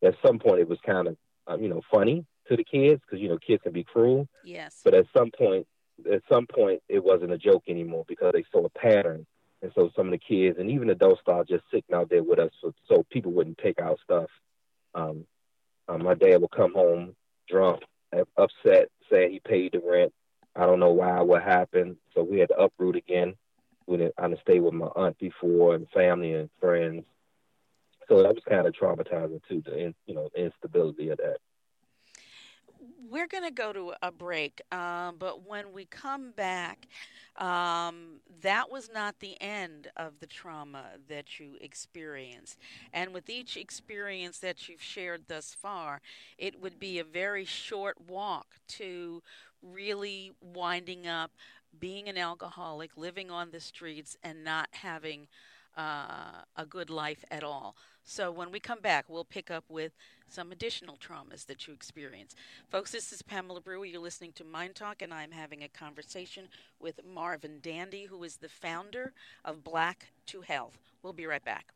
at 0.02 0.16
some 0.26 0.40
point 0.40 0.62
it 0.62 0.68
was 0.68 0.80
kind 0.86 1.08
of, 1.08 1.18
um, 1.46 1.62
you 1.62 1.70
know, 1.70 1.82
funny 1.92 2.26
to 2.48 2.56
the 2.56 2.64
kids 2.64 3.02
because, 3.06 3.22
you 3.22 3.30
know, 3.30 3.38
kids 3.38 3.62
can 3.62 3.74
be 3.74 3.84
cruel. 3.84 4.28
Yes. 4.44 4.80
But 4.84 4.96
at 4.96 5.06
some 5.16 5.30
point, 5.30 5.68
at 6.12 6.24
some 6.28 6.48
point 6.48 6.82
it 6.90 7.04
wasn't 7.04 7.32
a 7.32 7.38
joke 7.38 7.64
anymore 7.68 8.06
because 8.08 8.32
they 8.34 8.44
saw 8.52 8.66
a 8.66 8.70
pattern 8.70 9.26
and 9.64 9.72
so 9.76 9.90
some 9.96 10.08
of 10.08 10.12
the 10.12 10.18
kids 10.18 10.60
and 10.60 10.70
even 10.70 10.90
adults 10.90 11.22
started 11.22 11.48
just 11.48 11.64
sitting 11.72 11.96
out 11.96 12.10
there 12.10 12.22
with 12.22 12.38
us 12.38 12.52
so, 12.62 12.74
so 12.88 13.06
people 13.10 13.32
wouldn't 13.32 13.58
take 13.58 13.82
our 13.82 13.96
stuff. 14.04 14.30
Um, 14.94 15.26
um, 15.88 16.04
my 16.04 16.14
dad 16.14 16.42
would 16.42 16.52
come 16.52 16.74
home 16.74 17.16
drunk, 17.48 17.82
upset, 18.38 18.90
saying 19.12 19.32
he 19.32 19.40
paid 19.40 19.74
the 19.74 19.82
rent. 19.86 20.14
I 20.56 20.66
don't 20.66 20.80
know 20.80 20.92
why, 20.92 21.22
what 21.22 21.44
happened. 21.44 21.98
So 22.14 22.24
we 22.24 22.40
had 22.40 22.50
to 22.50 22.60
uproot 22.60 22.96
again. 22.96 23.36
We 23.88 23.98
didn't, 23.98 24.14
I 24.18 24.28
didn't 24.28 24.42
stay 24.42 24.60
with 24.60 24.74
my 24.74 24.88
aunt 24.96 25.18
before 25.20 25.76
and 25.76 25.90
family 25.90 26.34
and 26.34 26.50
friends. 26.60 27.06
So 28.08 28.22
that 28.22 28.36
was 28.36 28.44
kind 28.48 28.68
of 28.68 28.74
traumatizing 28.74 29.42
too, 29.48 29.62
the 29.66 29.94
you 30.06 30.14
know 30.14 30.30
instability 30.36 31.10
of 31.10 31.18
that 31.18 31.38
we're 33.10 33.28
going 33.28 33.44
to 33.44 33.52
go 33.52 33.74
to 33.74 33.94
a 34.02 34.12
break, 34.12 34.62
um, 34.72 35.16
but 35.20 35.48
when 35.48 35.74
we 35.74 35.86
come 35.86 36.32
back, 36.32 36.88
um, 37.38 38.20
that 38.42 38.72
was 38.72 38.90
not 38.94 39.20
the 39.20 39.40
end 39.42 39.88
of 39.98 40.20
the 40.20 40.28
trauma 40.28 40.84
that 41.10 41.40
you 41.40 41.58
experienced. 41.60 42.60
And 42.94 43.14
with 43.14 43.30
each 43.30 43.58
experience 43.58 44.40
that 44.40 44.70
you've 44.70 44.82
shared 44.82 45.24
thus 45.28 45.56
far, 45.60 46.02
it 46.38 46.62
would 46.62 46.80
be 46.80 47.00
a 47.00 47.04
very 47.04 47.46
short 47.46 47.98
walk 48.08 48.48
to 48.70 49.24
really 49.62 50.32
winding 50.42 51.08
up 51.08 51.32
being 51.80 52.08
an 52.08 52.18
alcoholic, 52.18 52.92
living 52.96 53.32
on 53.32 53.50
the 53.52 53.60
streets, 53.60 54.16
and 54.24 54.44
not 54.44 54.70
having 54.72 55.28
uh, 55.78 56.44
a 56.56 56.66
good 56.66 56.90
life 56.90 57.24
at 57.32 57.44
all. 57.44 57.76
So 58.04 58.32
when 58.32 58.52
we 58.52 58.60
come 58.60 58.82
back, 58.82 59.06
we'll 59.08 59.24
pick 59.24 59.50
up 59.50 59.64
with 59.70 59.94
some 60.28 60.52
additional 60.52 60.98
traumas 60.98 61.46
that 61.46 61.68
you 61.68 61.74
experience. 61.74 62.36
Folks, 62.70 62.92
this 62.92 63.14
is 63.14 63.22
Pamela 63.22 63.62
Brewer. 63.62 63.86
You're 63.86 64.02
listening 64.02 64.34
to 64.34 64.44
Mind 64.44 64.76
Talk, 64.76 65.02
and 65.02 65.14
I'm 65.14 65.32
having 65.32 65.64
a 65.64 65.68
conversation 65.68 66.48
with 66.80 67.00
Marvin 67.06 67.60
Dandy, 67.62 68.06
who 68.06 68.24
is 68.24 68.38
the 68.38 68.50
founder 68.50 69.14
of 69.46 69.64
Black 69.64 70.08
to 70.28 70.42
Health. 70.42 70.78
We'll 71.02 71.14
be 71.14 71.26
right 71.26 71.44
back. 71.44 71.74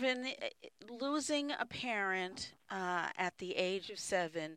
Marvin, 0.00 0.28
losing 1.00 1.50
a 1.58 1.66
parent 1.66 2.52
uh, 2.70 3.06
at 3.16 3.36
the 3.38 3.56
age 3.56 3.90
of 3.90 3.98
seven, 3.98 4.56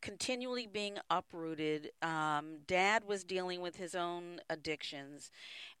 continually 0.00 0.66
being 0.66 0.96
uprooted, 1.10 1.90
um, 2.00 2.56
dad 2.66 3.02
was 3.06 3.22
dealing 3.22 3.60
with 3.60 3.76
his 3.76 3.94
own 3.94 4.40
addictions, 4.48 5.30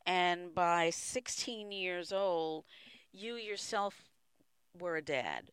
and 0.04 0.54
by 0.54 0.90
16 0.90 1.72
years 1.72 2.12
old, 2.12 2.64
you 3.12 3.36
yourself 3.36 3.94
were 4.78 4.96
a 4.96 5.02
dad. 5.02 5.44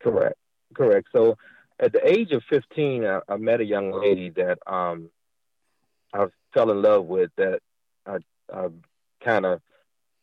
Correct, 0.00 0.38
correct. 0.74 1.08
So 1.12 1.36
at 1.78 1.92
the 1.92 2.00
age 2.08 2.32
of 2.32 2.44
15, 2.48 3.04
I, 3.04 3.20
I 3.28 3.36
met 3.36 3.60
a 3.60 3.64
young 3.64 3.92
lady 3.92 4.30
that 4.30 4.58
um, 4.66 5.10
I 6.14 6.26
fell 6.54 6.70
in 6.70 6.80
love 6.80 7.04
with 7.04 7.30
that 7.36 7.60
I, 8.06 8.18
I 8.50 8.68
kind 9.22 9.44
of 9.44 9.60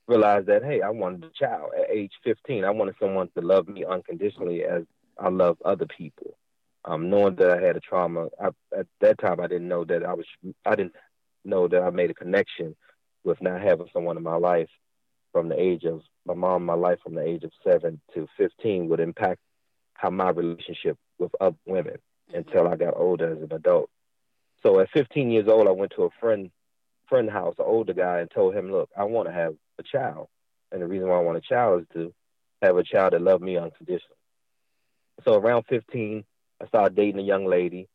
realized 0.07 0.47
that 0.47 0.63
hey, 0.63 0.81
I 0.81 0.89
wanted 0.89 1.23
a 1.23 1.29
child 1.29 1.71
at 1.77 1.89
age 1.89 2.11
15. 2.23 2.65
I 2.65 2.69
wanted 2.71 2.95
someone 2.99 3.29
to 3.35 3.41
love 3.41 3.67
me 3.67 3.85
unconditionally 3.85 4.63
as 4.63 4.83
I 5.17 5.29
love 5.29 5.57
other 5.63 5.85
people. 5.85 6.37
Um, 6.85 7.09
knowing 7.09 7.35
that 7.35 7.49
I 7.49 7.61
had 7.61 7.77
a 7.77 7.79
trauma, 7.79 8.27
I, 8.41 8.49
at 8.77 8.87
that 8.99 9.17
time 9.19 9.39
I 9.39 9.47
didn't 9.47 9.69
know 9.69 9.85
that 9.85 10.05
I 10.05 10.13
was. 10.13 10.25
I 10.65 10.75
didn't 10.75 10.95
know 11.45 11.67
that 11.67 11.81
I 11.81 11.89
made 11.89 12.09
a 12.09 12.13
connection 12.13 12.75
with 13.23 13.41
not 13.41 13.61
having 13.61 13.87
someone 13.93 14.17
in 14.17 14.23
my 14.23 14.35
life 14.35 14.69
from 15.31 15.47
the 15.47 15.59
age 15.59 15.85
of 15.85 16.01
my 16.25 16.33
mom. 16.33 16.65
My 16.65 16.73
life 16.73 16.99
from 17.01 17.15
the 17.15 17.25
age 17.25 17.43
of 17.43 17.51
seven 17.63 18.01
to 18.13 18.27
15 18.37 18.89
would 18.89 18.99
impact 18.99 19.39
how 19.93 20.09
my 20.09 20.29
relationship 20.29 20.97
with 21.19 21.31
other 21.39 21.55
women 21.65 21.99
mm-hmm. 22.29 22.39
until 22.39 22.67
I 22.67 22.75
got 22.75 22.97
older 22.97 23.31
as 23.31 23.41
an 23.41 23.53
adult. 23.53 23.89
So 24.61 24.79
at 24.79 24.89
15 24.91 25.31
years 25.31 25.47
old, 25.47 25.67
I 25.67 25.71
went 25.71 25.93
to 25.95 26.03
a 26.03 26.09
friend 26.19 26.51
friend 27.07 27.29
house, 27.29 27.55
an 27.59 27.65
older 27.65 27.93
guy, 27.93 28.19
and 28.19 28.29
told 28.29 28.55
him, 28.55 28.71
"Look, 28.71 28.89
I 28.97 29.05
want 29.05 29.27
to 29.29 29.33
have 29.33 29.55
a 29.79 29.83
child. 29.83 30.27
And 30.71 30.81
the 30.81 30.87
reason 30.87 31.07
why 31.07 31.17
I 31.17 31.21
want 31.21 31.37
a 31.37 31.41
child 31.41 31.81
is 31.81 31.87
to 31.93 32.13
have 32.61 32.77
a 32.77 32.83
child 32.83 33.13
that 33.13 33.21
loved 33.21 33.43
me 33.43 33.57
unconditionally. 33.57 34.17
So 35.23 35.35
around 35.35 35.65
15, 35.69 36.23
I 36.61 36.67
started 36.67 36.95
dating 36.95 37.19
a 37.19 37.23
young 37.23 37.45
lady. 37.45 37.87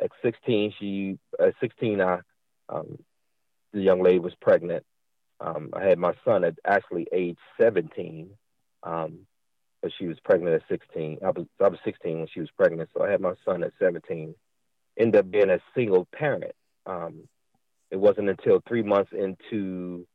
At 0.00 0.10
16, 0.22 0.74
she 0.78 1.18
at 1.38 1.54
16, 1.60 2.00
I 2.00 2.18
um, 2.68 2.98
the 3.72 3.80
young 3.80 4.02
lady 4.02 4.18
was 4.18 4.34
pregnant. 4.40 4.84
Um, 5.40 5.70
I 5.72 5.84
had 5.84 5.98
my 5.98 6.14
son 6.24 6.44
at 6.44 6.54
actually 6.64 7.06
age 7.12 7.38
17, 7.60 8.30
um, 8.82 9.20
but 9.82 9.92
she 9.98 10.06
was 10.06 10.18
pregnant 10.24 10.56
at 10.56 10.68
16. 10.68 11.18
I 11.24 11.30
was 11.30 11.46
I 11.62 11.68
was 11.68 11.78
16 11.84 12.18
when 12.18 12.28
she 12.32 12.40
was 12.40 12.50
pregnant, 12.56 12.90
so 12.94 13.04
I 13.04 13.10
had 13.10 13.20
my 13.20 13.34
son 13.44 13.62
at 13.62 13.72
17. 13.78 14.34
Ended 14.98 15.20
up 15.20 15.30
being 15.30 15.50
a 15.50 15.60
single 15.74 16.06
parent. 16.12 16.54
Um, 16.86 17.28
it 17.90 17.96
wasn't 17.96 18.30
until 18.30 18.62
three 18.66 18.82
months 18.82 19.12
into 19.12 20.06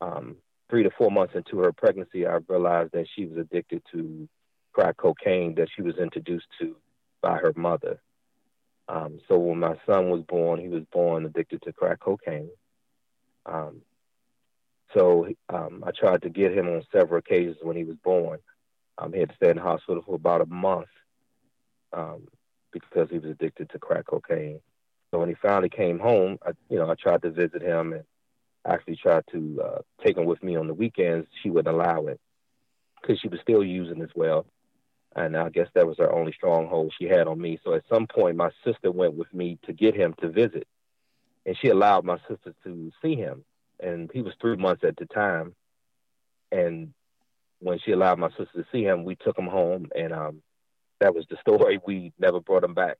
um, 0.00 0.36
three 0.68 0.82
to 0.82 0.90
four 0.90 1.10
months 1.10 1.34
into 1.34 1.58
her 1.58 1.72
pregnancy, 1.72 2.26
I 2.26 2.38
realized 2.48 2.92
that 2.92 3.06
she 3.14 3.26
was 3.26 3.38
addicted 3.38 3.82
to 3.92 4.28
crack 4.72 4.96
cocaine 4.96 5.54
that 5.54 5.68
she 5.74 5.82
was 5.82 5.96
introduced 5.96 6.46
to 6.60 6.76
by 7.22 7.36
her 7.36 7.52
mother. 7.56 8.00
Um, 8.88 9.18
so 9.28 9.38
when 9.38 9.60
my 9.60 9.76
son 9.86 10.10
was 10.10 10.22
born, 10.22 10.60
he 10.60 10.68
was 10.68 10.82
born 10.92 11.24
addicted 11.24 11.62
to 11.62 11.72
crack 11.72 12.00
cocaine. 12.00 12.50
Um, 13.46 13.82
so 14.92 15.28
um, 15.48 15.82
I 15.86 15.90
tried 15.90 16.22
to 16.22 16.28
get 16.28 16.52
him 16.52 16.68
on 16.68 16.84
several 16.92 17.18
occasions 17.18 17.56
when 17.62 17.76
he 17.76 17.84
was 17.84 17.96
born. 18.02 18.38
Um, 18.98 19.12
he 19.12 19.20
had 19.20 19.30
to 19.30 19.36
stay 19.36 19.50
in 19.50 19.56
the 19.56 19.62
hospital 19.62 20.02
for 20.04 20.14
about 20.14 20.42
a 20.42 20.46
month 20.46 20.88
um, 21.92 22.28
because 22.72 23.08
he 23.10 23.18
was 23.18 23.30
addicted 23.30 23.70
to 23.70 23.78
crack 23.78 24.06
cocaine. 24.06 24.60
So 25.10 25.18
when 25.18 25.28
he 25.28 25.34
finally 25.34 25.68
came 25.68 25.98
home, 25.98 26.38
I, 26.46 26.50
you 26.68 26.78
know, 26.78 26.90
I 26.90 26.94
tried 26.94 27.22
to 27.22 27.30
visit 27.30 27.62
him 27.62 27.92
and 27.92 28.04
actually 28.66 28.96
tried 28.96 29.24
to 29.32 29.62
uh, 29.64 29.78
take 30.04 30.16
him 30.16 30.24
with 30.24 30.42
me 30.42 30.56
on 30.56 30.66
the 30.66 30.74
weekends, 30.74 31.28
she 31.42 31.50
wouldn't 31.50 31.74
allow 31.74 32.06
it 32.06 32.20
because 33.00 33.20
she 33.20 33.28
was 33.28 33.40
still 33.40 33.62
using 33.62 34.02
as 34.02 34.10
well. 34.14 34.46
And 35.16 35.36
I 35.36 35.48
guess 35.48 35.68
that 35.74 35.86
was 35.86 35.98
her 35.98 36.10
only 36.10 36.32
stronghold 36.32 36.92
she 36.98 37.04
had 37.04 37.28
on 37.28 37.40
me. 37.40 37.60
So 37.62 37.74
at 37.74 37.84
some 37.88 38.06
point, 38.06 38.36
my 38.36 38.50
sister 38.64 38.90
went 38.90 39.14
with 39.14 39.32
me 39.32 39.58
to 39.66 39.72
get 39.72 39.94
him 39.94 40.14
to 40.20 40.28
visit. 40.28 40.66
And 41.46 41.56
she 41.60 41.68
allowed 41.68 42.04
my 42.04 42.18
sister 42.28 42.54
to 42.64 42.90
see 43.00 43.14
him. 43.14 43.44
And 43.78 44.10
he 44.12 44.22
was 44.22 44.32
three 44.40 44.56
months 44.56 44.82
at 44.82 44.96
the 44.96 45.06
time. 45.06 45.54
And 46.50 46.94
when 47.60 47.78
she 47.84 47.92
allowed 47.92 48.18
my 48.18 48.30
sister 48.30 48.50
to 48.56 48.64
see 48.72 48.82
him, 48.82 49.04
we 49.04 49.14
took 49.14 49.38
him 49.38 49.46
home. 49.46 49.88
And 49.94 50.12
um, 50.12 50.42
that 51.00 51.14
was 51.14 51.26
the 51.30 51.36
story. 51.40 51.78
We 51.86 52.12
never 52.18 52.40
brought 52.40 52.64
him 52.64 52.74
back. 52.74 52.96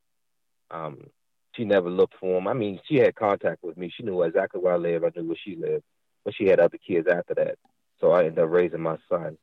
Um, 0.71 1.09
she 1.57 1.65
never 1.65 1.91
looked 1.91 2.15
for 2.19 2.39
him. 2.39 2.49
I 2.49 2.53
mean, 2.53 2.81
she 2.87 2.97
had 2.97 3.15
contact 3.15 3.63
with 3.63 3.77
me. 3.77 3.93
She 3.95 4.03
knew 4.03 4.23
exactly 4.23 4.61
where 4.61 4.75
I 4.75 4.77
lived. 4.77 5.05
I 5.05 5.11
knew 5.15 5.29
where 5.29 5.37
she 5.43 5.57
lived. 5.57 5.85
But 6.25 6.35
she 6.35 6.47
had 6.47 6.61
other 6.61 6.79
kids 6.79 7.07
after 7.09 7.35
that. 7.35 7.57
So 8.01 8.13
I 8.13 8.25
ended 8.25 8.39
up 8.39 8.51
raising 8.51 8.81
my 8.81 8.97
son 9.09 9.37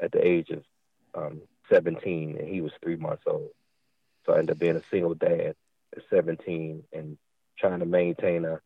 at 0.00 0.12
the 0.12 0.26
age 0.26 0.50
of 0.50 0.62
um, 1.14 1.42
17, 1.70 2.36
and 2.38 2.48
he 2.48 2.60
was 2.60 2.72
three 2.82 2.96
months 2.96 3.22
old. 3.26 3.50
So 4.24 4.32
I 4.32 4.38
ended 4.38 4.52
up 4.52 4.58
being 4.58 4.76
a 4.76 4.82
single 4.90 5.14
dad 5.14 5.54
at 5.96 6.02
17 6.10 6.84
and 6.92 7.18
trying 7.58 7.80
to 7.80 7.86
maintain 7.86 8.44
a, 8.44 8.60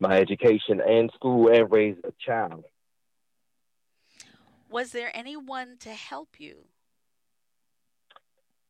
my 0.00 0.18
education 0.18 0.80
and 0.80 1.10
school 1.14 1.48
and 1.48 1.70
raise 1.70 1.96
a 2.04 2.12
child. 2.24 2.64
Was 4.70 4.92
there 4.92 5.10
anyone 5.14 5.76
to 5.80 5.90
help 5.90 6.38
you? 6.38 6.66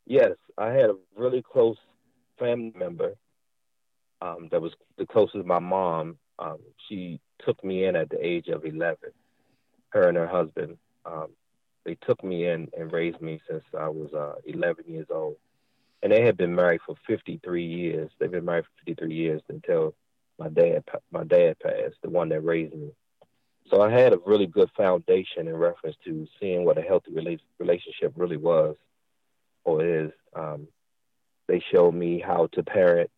Yes, 0.05 0.35
I 0.57 0.71
had 0.71 0.89
a 0.89 0.95
really 1.15 1.41
close 1.43 1.77
family 2.37 2.73
member 2.75 3.13
um, 4.21 4.49
that 4.51 4.61
was 4.61 4.73
the 4.97 5.05
closest 5.05 5.45
my 5.45 5.59
mom. 5.59 6.17
Um, 6.39 6.59
she 6.87 7.19
took 7.39 7.63
me 7.63 7.85
in 7.85 7.95
at 7.95 8.09
the 8.09 8.25
age 8.25 8.47
of 8.47 8.65
11. 8.65 8.97
Her 9.89 10.07
and 10.07 10.17
her 10.17 10.27
husband, 10.27 10.77
um, 11.05 11.27
they 11.85 11.95
took 11.95 12.23
me 12.23 12.47
in 12.47 12.69
and 12.77 12.91
raised 12.91 13.21
me 13.21 13.41
since 13.49 13.63
I 13.77 13.89
was 13.89 14.13
uh, 14.13 14.35
11 14.45 14.85
years 14.87 15.07
old. 15.09 15.37
And 16.03 16.11
they 16.11 16.23
had 16.23 16.37
been 16.37 16.55
married 16.55 16.81
for 16.85 16.95
53 17.07 17.65
years. 17.65 18.11
They've 18.17 18.31
been 18.31 18.45
married 18.45 18.65
for 18.65 18.85
53 18.85 19.13
years 19.13 19.41
until 19.49 19.93
my 20.39 20.49
dad 20.49 20.83
my 21.11 21.23
dad 21.23 21.59
passed, 21.59 21.97
the 22.01 22.09
one 22.09 22.29
that 22.29 22.41
raised 22.41 22.73
me. 22.73 22.91
So 23.69 23.81
I 23.81 23.91
had 23.91 24.13
a 24.13 24.19
really 24.25 24.47
good 24.47 24.69
foundation 24.75 25.47
in 25.47 25.55
reference 25.55 25.95
to 26.05 26.27
seeing 26.39 26.65
what 26.65 26.79
a 26.79 26.81
healthy 26.81 27.11
relationship 27.59 28.13
really 28.15 28.37
was 28.37 28.75
or 29.63 29.85
is. 29.85 30.11
Um, 30.35 30.67
they 31.47 31.63
showed 31.71 31.93
me 31.93 32.19
how 32.19 32.47
to 32.53 32.63
parent 32.63 33.11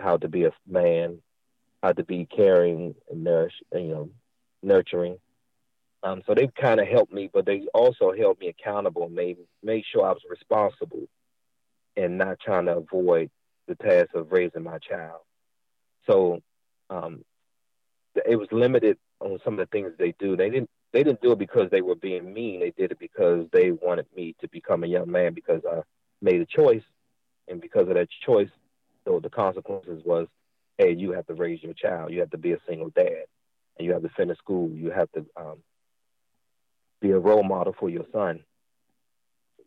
how 0.00 0.16
to 0.16 0.28
be 0.28 0.44
a 0.44 0.52
man, 0.66 1.18
how 1.82 1.92
to 1.92 2.04
be 2.04 2.26
caring 2.26 2.94
and 3.10 3.24
nourish, 3.24 3.54
you 3.72 3.88
know, 3.88 4.10
nurturing. 4.62 5.18
Um, 6.02 6.22
so 6.26 6.34
they 6.34 6.48
kind 6.48 6.80
of 6.80 6.88
helped 6.88 7.12
me, 7.12 7.30
but 7.32 7.44
they 7.44 7.66
also 7.74 8.12
held 8.12 8.38
me 8.40 8.48
accountable, 8.48 9.08
made 9.08 9.36
made 9.62 9.84
sure 9.90 10.06
I 10.06 10.12
was 10.12 10.22
responsible, 10.28 11.08
and 11.96 12.16
not 12.16 12.40
trying 12.40 12.66
to 12.66 12.78
avoid 12.78 13.30
the 13.68 13.74
task 13.74 14.14
of 14.14 14.32
raising 14.32 14.62
my 14.64 14.78
child. 14.78 15.20
So 16.06 16.40
um, 16.88 17.24
it 18.26 18.36
was 18.36 18.48
limited 18.50 18.96
on 19.20 19.38
some 19.44 19.54
of 19.54 19.58
the 19.58 19.66
things 19.66 19.92
they 19.98 20.14
do. 20.18 20.36
They 20.36 20.48
didn't 20.48 20.70
they 20.92 21.04
didn't 21.04 21.20
do 21.20 21.32
it 21.32 21.38
because 21.38 21.70
they 21.70 21.82
were 21.82 21.94
being 21.94 22.32
mean. 22.32 22.60
They 22.60 22.72
did 22.76 22.92
it 22.92 22.98
because 22.98 23.46
they 23.52 23.70
wanted 23.70 24.06
me 24.16 24.34
to 24.40 24.48
become 24.48 24.82
a 24.84 24.88
young 24.88 25.10
man 25.10 25.34
because 25.34 25.62
I 25.70 25.82
made 26.22 26.40
a 26.40 26.46
choice, 26.46 26.82
and 27.46 27.60
because 27.60 27.88
of 27.88 27.94
that 27.94 28.08
choice, 28.24 28.48
so 29.04 29.20
the 29.20 29.30
consequences 29.30 30.02
was, 30.04 30.26
hey, 30.78 30.94
you 30.94 31.12
have 31.12 31.26
to 31.26 31.34
raise 31.34 31.62
your 31.62 31.74
child. 31.74 32.12
You 32.12 32.20
have 32.20 32.30
to 32.30 32.38
be 32.38 32.52
a 32.52 32.58
single 32.68 32.90
dad, 32.90 33.24
and 33.78 33.86
you 33.86 33.92
have 33.92 34.02
to 34.02 34.10
finish 34.10 34.38
school. 34.38 34.70
You 34.70 34.90
have 34.90 35.10
to 35.12 35.26
um, 35.36 35.58
be 37.00 37.10
a 37.10 37.18
role 37.18 37.42
model 37.42 37.74
for 37.78 37.88
your 37.88 38.06
son. 38.12 38.40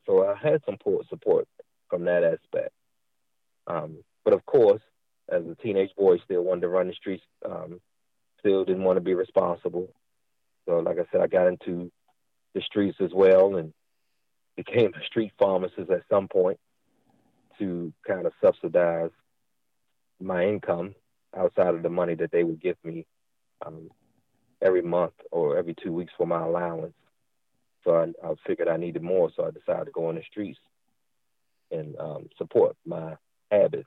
So 0.05 0.27
I 0.27 0.35
had 0.35 0.61
some 0.65 0.77
support 1.09 1.47
from 1.89 2.05
that 2.05 2.23
aspect. 2.23 2.71
Um, 3.67 4.03
but 4.23 4.33
of 4.33 4.45
course, 4.45 4.81
as 5.29 5.43
a 5.45 5.55
teenage 5.55 5.95
boy, 5.95 6.17
still 6.19 6.43
wanted 6.43 6.61
to 6.61 6.69
run 6.69 6.87
the 6.87 6.93
streets. 6.93 7.23
Um, 7.45 7.79
still 8.39 8.65
didn't 8.65 8.83
want 8.83 8.97
to 8.97 9.01
be 9.01 9.13
responsible. 9.13 9.89
So, 10.65 10.79
like 10.79 10.97
I 10.97 11.05
said, 11.11 11.21
I 11.21 11.27
got 11.27 11.47
into 11.47 11.91
the 12.53 12.61
streets 12.61 12.97
as 13.01 13.11
well 13.13 13.55
and 13.55 13.73
became 14.55 14.93
a 14.93 15.05
street 15.05 15.31
pharmacist 15.39 15.89
at 15.89 16.03
some 16.09 16.27
point 16.27 16.59
to 17.59 17.93
kind 18.05 18.25
of 18.25 18.33
subsidize 18.43 19.11
my 20.23 20.45
income 20.45 20.95
outside 21.37 21.75
of 21.75 21.83
the 21.83 21.89
money 21.89 22.15
that 22.15 22.31
they 22.31 22.43
would 22.43 22.61
give 22.61 22.77
me 22.83 23.05
um, 23.65 23.89
every 24.61 24.81
month 24.81 25.13
or 25.31 25.57
every 25.57 25.75
two 25.75 25.93
weeks 25.93 26.13
for 26.17 26.27
my 26.27 26.41
allowance. 26.43 26.95
So 27.83 27.95
I, 27.95 28.27
I 28.27 28.33
figured 28.47 28.67
I 28.69 28.77
needed 28.77 29.03
more, 29.03 29.31
so 29.35 29.45
I 29.45 29.51
decided 29.51 29.85
to 29.85 29.91
go 29.91 30.07
on 30.07 30.15
the 30.15 30.23
streets. 30.23 30.59
and 31.71 31.95
um, 31.99 32.29
support 32.37 32.75
my 32.85 33.15
habit, 33.51 33.85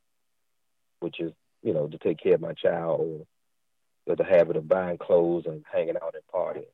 which 1.01 1.21
is 1.21 1.33
you 1.63 1.73
know 1.75 1.89
to 1.89 1.99
take 1.99 2.19
care 2.19 2.35
of 2.35 2.41
my 2.41 2.53
child 2.55 3.27
or 4.07 4.17
the 4.17 4.25
habit 4.25 4.57
of 4.57 4.69
buying 4.69 4.99
clothes 4.99 5.45
and 5.47 5.65
hanging 5.73 5.97
out 6.03 6.15
and 6.15 6.23
partying. 6.33 6.71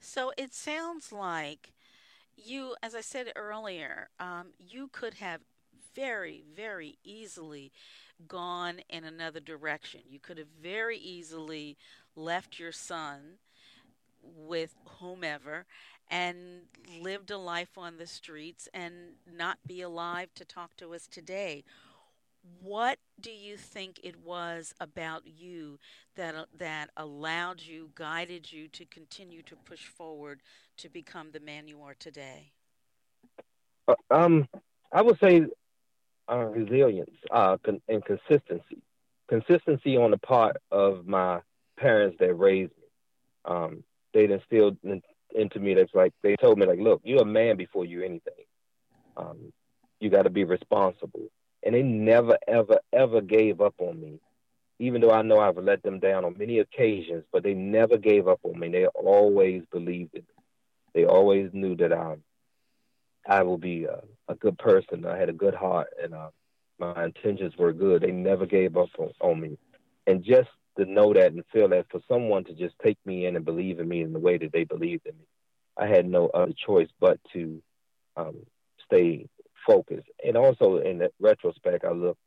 So 0.00 0.32
it 0.36 0.54
sounds 0.54 1.12
like 1.12 1.72
you, 2.36 2.74
as 2.82 2.94
I 2.94 3.00
said 3.00 3.32
earlier, 3.36 4.10
um, 4.18 4.48
you 4.58 4.88
could 4.92 5.14
have 5.14 5.40
very, 5.94 6.44
very 6.54 6.98
easily 7.04 7.72
gone 8.28 8.80
in 8.88 9.04
another 9.04 9.40
direction. 9.40 10.00
You 10.08 10.20
could 10.20 10.38
have 10.38 10.48
very 10.62 10.98
easily 10.98 11.76
left 12.14 12.58
your 12.58 12.72
son 12.72 13.38
with 14.22 14.74
whomever 15.00 15.66
and 16.10 16.36
lived 17.00 17.30
a 17.30 17.38
life 17.38 17.76
on 17.78 17.96
the 17.96 18.06
streets 18.06 18.68
and 18.74 18.92
not 19.30 19.58
be 19.66 19.80
alive 19.80 20.28
to 20.34 20.44
talk 20.44 20.76
to 20.76 20.94
us 20.94 21.06
today. 21.06 21.64
What 22.60 22.98
do 23.20 23.30
you 23.30 23.56
think 23.56 24.00
it 24.02 24.16
was 24.24 24.74
about 24.80 25.22
you 25.26 25.78
that 26.16 26.34
uh, 26.34 26.44
that 26.58 26.90
allowed 26.96 27.60
you, 27.60 27.90
guided 27.94 28.50
you 28.50 28.66
to 28.68 28.84
continue 28.84 29.42
to 29.42 29.54
push 29.54 29.86
forward 29.86 30.40
to 30.78 30.88
become 30.88 31.30
the 31.30 31.40
man 31.40 31.68
you 31.68 31.82
are 31.82 31.94
today? 31.94 32.50
Uh, 33.86 33.94
um, 34.10 34.48
I 34.92 35.02
would 35.02 35.18
say 35.20 35.46
uh, 36.30 36.44
resilience 36.46 37.10
uh, 37.30 37.56
con- 37.64 37.82
and 37.88 38.04
consistency. 38.04 38.82
Consistency 39.28 39.96
on 39.96 40.10
the 40.10 40.18
part 40.18 40.56
of 40.70 41.06
my 41.06 41.40
parents 41.78 42.16
that 42.20 42.34
raised 42.34 42.72
me. 42.76 42.84
Um, 43.44 43.84
they 44.14 44.24
instilled 44.24 44.76
in, 44.84 45.02
into 45.34 45.58
me 45.58 45.74
that's 45.74 45.94
like 45.94 46.12
they 46.22 46.36
told 46.36 46.58
me 46.58 46.66
like, 46.66 46.78
look, 46.78 47.00
you're 47.04 47.22
a 47.22 47.26
man 47.26 47.56
before 47.56 47.84
you're 47.84 48.04
anything. 48.04 48.44
Um, 49.16 49.52
you 50.00 50.10
got 50.10 50.22
to 50.22 50.30
be 50.30 50.44
responsible, 50.44 51.28
and 51.62 51.74
they 51.74 51.82
never, 51.82 52.38
ever, 52.46 52.78
ever 52.92 53.20
gave 53.20 53.60
up 53.60 53.74
on 53.78 54.00
me. 54.00 54.20
Even 54.78 55.00
though 55.00 55.12
I 55.12 55.22
know 55.22 55.38
I've 55.38 55.56
let 55.58 55.82
them 55.82 56.00
down 56.00 56.24
on 56.24 56.36
many 56.38 56.58
occasions, 56.58 57.24
but 57.32 57.42
they 57.44 57.54
never 57.54 57.98
gave 57.98 58.26
up 58.26 58.40
on 58.42 58.58
me. 58.58 58.68
They 58.68 58.86
always 58.86 59.62
believed 59.70 60.14
it. 60.14 60.24
They 60.94 61.04
always 61.04 61.50
knew 61.52 61.76
that 61.76 61.92
I, 61.92 62.16
I 63.26 63.42
will 63.42 63.58
be 63.58 63.84
a, 63.84 64.02
a 64.28 64.34
good 64.34 64.58
person. 64.58 65.06
I 65.06 65.16
had 65.16 65.28
a 65.28 65.34
good 65.34 65.54
heart, 65.54 65.88
and 66.02 66.14
uh, 66.14 66.30
my 66.78 67.04
intentions 67.04 67.56
were 67.56 67.72
good. 67.72 68.02
They 68.02 68.10
never 68.10 68.46
gave 68.46 68.76
up 68.76 68.88
on, 68.98 69.12
on 69.20 69.40
me, 69.40 69.58
and 70.06 70.24
just 70.24 70.48
to 70.78 70.84
know 70.86 71.12
that 71.12 71.32
and 71.32 71.44
feel 71.52 71.68
that 71.68 71.86
for 71.90 72.00
someone 72.08 72.44
to 72.44 72.54
just 72.54 72.74
take 72.82 72.98
me 73.04 73.26
in 73.26 73.36
and 73.36 73.44
believe 73.44 73.78
in 73.78 73.88
me 73.88 74.02
in 74.02 74.12
the 74.12 74.18
way 74.18 74.38
that 74.38 74.52
they 74.52 74.64
believed 74.64 75.06
in 75.06 75.14
me, 75.16 75.24
I 75.76 75.86
had 75.86 76.06
no 76.06 76.28
other 76.28 76.52
choice 76.66 76.88
but 76.98 77.20
to 77.32 77.62
um, 78.16 78.38
stay 78.84 79.28
focused. 79.66 80.08
And 80.24 80.36
also, 80.36 80.78
in 80.78 81.06
retrospect, 81.20 81.84
I 81.84 81.92
look 81.92 82.18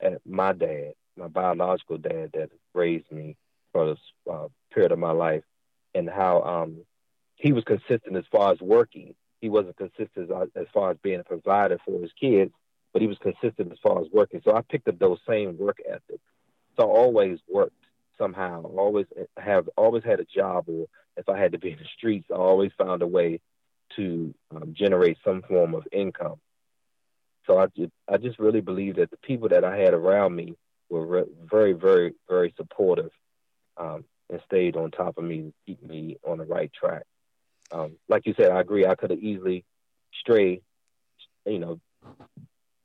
at 0.00 0.20
my 0.26 0.52
dad, 0.52 0.92
my 1.16 1.28
biological 1.28 1.98
dad 1.98 2.30
that 2.34 2.50
raised 2.74 3.10
me 3.10 3.36
for 3.72 3.86
this 3.86 3.98
uh, 4.30 4.48
period 4.72 4.92
of 4.92 4.98
my 4.98 5.10
life, 5.10 5.42
and 5.94 6.08
how 6.08 6.42
um, 6.42 6.84
he 7.36 7.52
was 7.52 7.64
consistent 7.64 8.16
as 8.16 8.24
far 8.30 8.52
as 8.52 8.60
working. 8.60 9.14
He 9.44 9.50
wasn't 9.50 9.76
consistent 9.76 10.30
as, 10.56 10.66
far 10.72 10.92
as 10.92 10.96
being 11.02 11.20
a 11.20 11.22
provider 11.22 11.78
for 11.84 12.00
his 12.00 12.10
kids, 12.18 12.50
but 12.94 13.02
he 13.02 13.08
was 13.08 13.18
consistent 13.18 13.70
as 13.70 13.78
far 13.82 14.00
as 14.00 14.06
working. 14.10 14.40
So 14.42 14.56
I 14.56 14.62
picked 14.62 14.88
up 14.88 14.98
those 14.98 15.18
same 15.28 15.58
work 15.58 15.76
ethics. 15.86 16.24
So 16.78 16.84
I 16.84 16.86
always 16.86 17.40
worked 17.46 17.76
somehow. 18.16 18.62
Always 18.62 19.04
have 19.36 19.68
always 19.76 20.02
had 20.02 20.18
a 20.18 20.24
job, 20.24 20.64
or 20.66 20.86
if 21.18 21.28
I 21.28 21.38
had 21.38 21.52
to 21.52 21.58
be 21.58 21.72
in 21.72 21.78
the 21.78 21.84
streets, 21.94 22.28
I 22.30 22.36
always 22.36 22.72
found 22.78 23.02
a 23.02 23.06
way 23.06 23.42
to 23.96 24.34
um, 24.50 24.72
generate 24.72 25.18
some 25.22 25.42
form 25.42 25.74
of 25.74 25.86
income. 25.92 26.40
So 27.46 27.58
I 27.58 27.66
just, 27.66 27.92
I 28.08 28.16
just 28.16 28.38
really 28.38 28.62
believe 28.62 28.96
that 28.96 29.10
the 29.10 29.18
people 29.18 29.50
that 29.50 29.62
I 29.62 29.76
had 29.76 29.92
around 29.92 30.34
me 30.34 30.54
were 30.88 31.06
re- 31.06 31.32
very, 31.44 31.74
very, 31.74 32.14
very 32.30 32.54
supportive 32.56 33.10
um, 33.76 34.06
and 34.30 34.40
stayed 34.46 34.74
on 34.74 34.90
top 34.90 35.18
of 35.18 35.24
me 35.24 35.42
to 35.42 35.52
keep 35.66 35.82
me 35.82 36.16
on 36.26 36.38
the 36.38 36.44
right 36.44 36.72
track. 36.72 37.02
Um, 37.74 37.96
like 38.08 38.26
you 38.26 38.34
said, 38.36 38.50
I 38.50 38.60
agree. 38.60 38.86
I 38.86 38.94
could 38.94 39.10
have 39.10 39.18
easily 39.18 39.64
strayed, 40.20 40.62
you 41.44 41.58
know, 41.58 41.80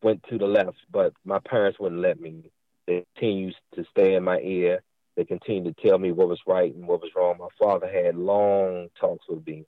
went 0.01 0.23
to 0.29 0.37
the 0.37 0.47
left, 0.47 0.77
but 0.91 1.13
my 1.23 1.39
parents 1.39 1.79
wouldn't 1.79 2.01
let 2.01 2.19
me. 2.19 2.51
They 2.87 3.05
continued 3.15 3.55
to 3.75 3.85
stay 3.91 4.15
in 4.15 4.23
my 4.23 4.39
ear 4.39 4.81
they 5.19 5.25
continued 5.25 5.75
to 5.75 5.83
tell 5.85 5.97
me 5.97 6.13
what 6.13 6.29
was 6.29 6.39
right 6.47 6.73
and 6.73 6.87
what 6.87 7.01
was 7.01 7.11
wrong. 7.13 7.35
My 7.39 7.49
father 7.59 7.91
had 7.91 8.15
long 8.15 8.87
talks 9.01 9.25
with 9.27 9.45
me 9.45 9.65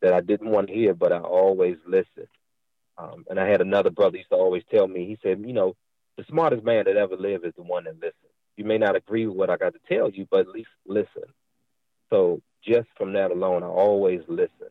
that 0.00 0.14
I 0.14 0.22
didn't 0.22 0.48
want 0.48 0.68
to 0.68 0.72
hear, 0.72 0.94
but 0.94 1.12
I 1.12 1.18
always 1.18 1.76
listened. 1.86 2.28
Um, 2.96 3.26
and 3.28 3.38
I 3.38 3.46
had 3.46 3.60
another 3.60 3.90
brother 3.90 4.16
used 4.16 4.30
to 4.30 4.36
always 4.36 4.62
tell 4.70 4.88
me, 4.88 5.04
he 5.04 5.18
said, 5.22 5.44
you 5.44 5.52
know, 5.52 5.76
the 6.16 6.24
smartest 6.30 6.64
man 6.64 6.86
that 6.86 6.96
ever 6.96 7.14
lived 7.14 7.44
is 7.44 7.52
the 7.58 7.62
one 7.62 7.84
that 7.84 7.96
listens. 7.96 8.14
You 8.56 8.64
may 8.64 8.78
not 8.78 8.96
agree 8.96 9.26
with 9.26 9.36
what 9.36 9.50
I 9.50 9.58
got 9.58 9.74
to 9.74 9.80
tell 9.86 10.08
you, 10.08 10.26
but 10.30 10.40
at 10.40 10.48
least 10.48 10.70
listen. 10.86 11.24
So 12.08 12.40
just 12.66 12.88
from 12.96 13.12
that 13.14 13.30
alone, 13.30 13.62
I 13.62 13.66
always 13.66 14.20
listen. 14.28 14.68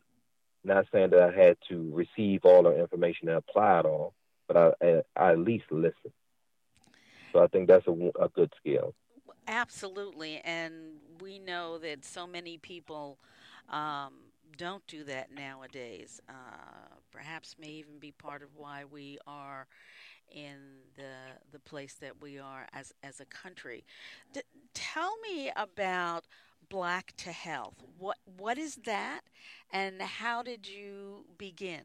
Not 0.63 0.85
saying 0.91 1.11
that 1.11 1.21
I 1.21 1.31
had 1.31 1.57
to 1.69 1.91
receive 1.93 2.41
all 2.43 2.63
the 2.63 2.79
information 2.79 3.29
and 3.29 3.37
apply 3.37 3.79
it 3.79 3.85
all, 3.85 4.13
but 4.47 4.75
I, 4.81 5.01
I 5.15 5.31
at 5.31 5.39
least 5.39 5.65
listen. 5.71 6.11
So 7.31 7.43
I 7.43 7.47
think 7.47 7.67
that's 7.67 7.87
a, 7.87 7.91
a 8.19 8.29
good 8.29 8.51
skill. 8.57 8.93
Absolutely, 9.47 10.41
and 10.43 10.73
we 11.21 11.37
know 11.37 11.77
that 11.77 12.03
so 12.03 12.25
many 12.25 12.57
people 12.57 13.19
um, 13.69 14.13
don't 14.57 14.85
do 14.87 15.03
that 15.03 15.31
nowadays. 15.31 16.19
Uh, 16.27 16.95
perhaps 17.11 17.55
may 17.59 17.69
even 17.69 17.99
be 17.99 18.11
part 18.11 18.41
of 18.41 18.49
why 18.55 18.83
we 18.89 19.19
are 19.27 19.67
in 20.31 20.57
the 20.95 21.13
the 21.51 21.59
place 21.59 21.93
that 21.95 22.21
we 22.21 22.39
are 22.39 22.67
as 22.73 22.93
as 23.03 23.19
a 23.19 23.25
country. 23.25 23.85
D- 24.33 24.41
tell 24.73 25.13
me 25.21 25.51
about 25.55 26.25
Black 26.69 27.13
to 27.17 27.31
Health. 27.31 27.75
What 27.97 28.17
what 28.37 28.57
is 28.57 28.75
that, 28.85 29.21
and 29.71 30.01
how 30.01 30.43
did 30.43 30.67
you 30.67 31.25
begin? 31.37 31.81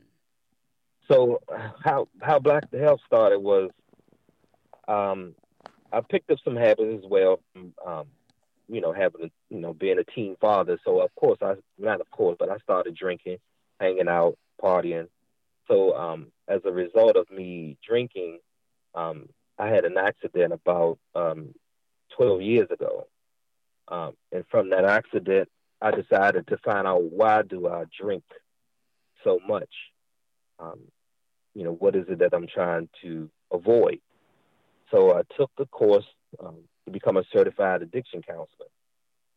So 1.10 1.40
how 1.84 2.08
how 2.20 2.38
Black 2.38 2.70
to 2.70 2.78
Health 2.78 3.00
started 3.06 3.38
was 3.40 3.70
um, 4.88 5.34
I 5.92 6.00
picked 6.00 6.30
up 6.30 6.38
some 6.44 6.56
habits 6.56 7.04
as 7.04 7.10
well. 7.10 7.40
Um, 7.86 8.06
you 8.68 8.80
know, 8.80 8.92
having 8.92 9.30
you 9.50 9.60
know 9.60 9.72
being 9.72 9.98
a 9.98 10.04
teen 10.04 10.36
father. 10.40 10.78
So 10.84 11.00
of 11.00 11.14
course 11.14 11.38
I 11.42 11.54
not 11.78 12.00
of 12.00 12.10
course, 12.10 12.36
but 12.38 12.50
I 12.50 12.58
started 12.58 12.94
drinking, 12.94 13.38
hanging 13.80 14.08
out, 14.08 14.36
partying. 14.62 15.08
So 15.68 15.96
um, 15.96 16.28
as 16.48 16.60
a 16.64 16.72
result 16.72 17.16
of 17.16 17.30
me 17.30 17.76
drinking, 17.86 18.38
um, 18.94 19.28
I 19.58 19.68
had 19.68 19.84
an 19.84 19.96
accident 19.96 20.52
about 20.52 20.98
um, 21.14 21.54
12 22.16 22.42
years 22.42 22.68
ago. 22.70 23.06
Um, 23.90 24.12
and 24.32 24.44
from 24.50 24.70
that 24.70 24.84
accident, 24.84 25.48
I 25.82 25.90
decided 25.90 26.46
to 26.48 26.58
find 26.58 26.86
out 26.86 27.02
why 27.02 27.42
do 27.42 27.68
I 27.68 27.84
drink 28.00 28.24
so 29.24 29.40
much. 29.46 29.70
Um, 30.58 30.80
you 31.54 31.64
know, 31.64 31.72
what 31.72 31.96
is 31.96 32.04
it 32.08 32.20
that 32.20 32.32
I'm 32.32 32.46
trying 32.46 32.88
to 33.02 33.28
avoid? 33.52 34.00
So 34.90 35.16
I 35.16 35.22
took 35.36 35.50
the 35.58 35.66
course 35.66 36.04
um, 36.38 36.58
to 36.84 36.90
become 36.90 37.16
a 37.16 37.24
certified 37.32 37.82
addiction 37.82 38.22
counselor. 38.22 38.68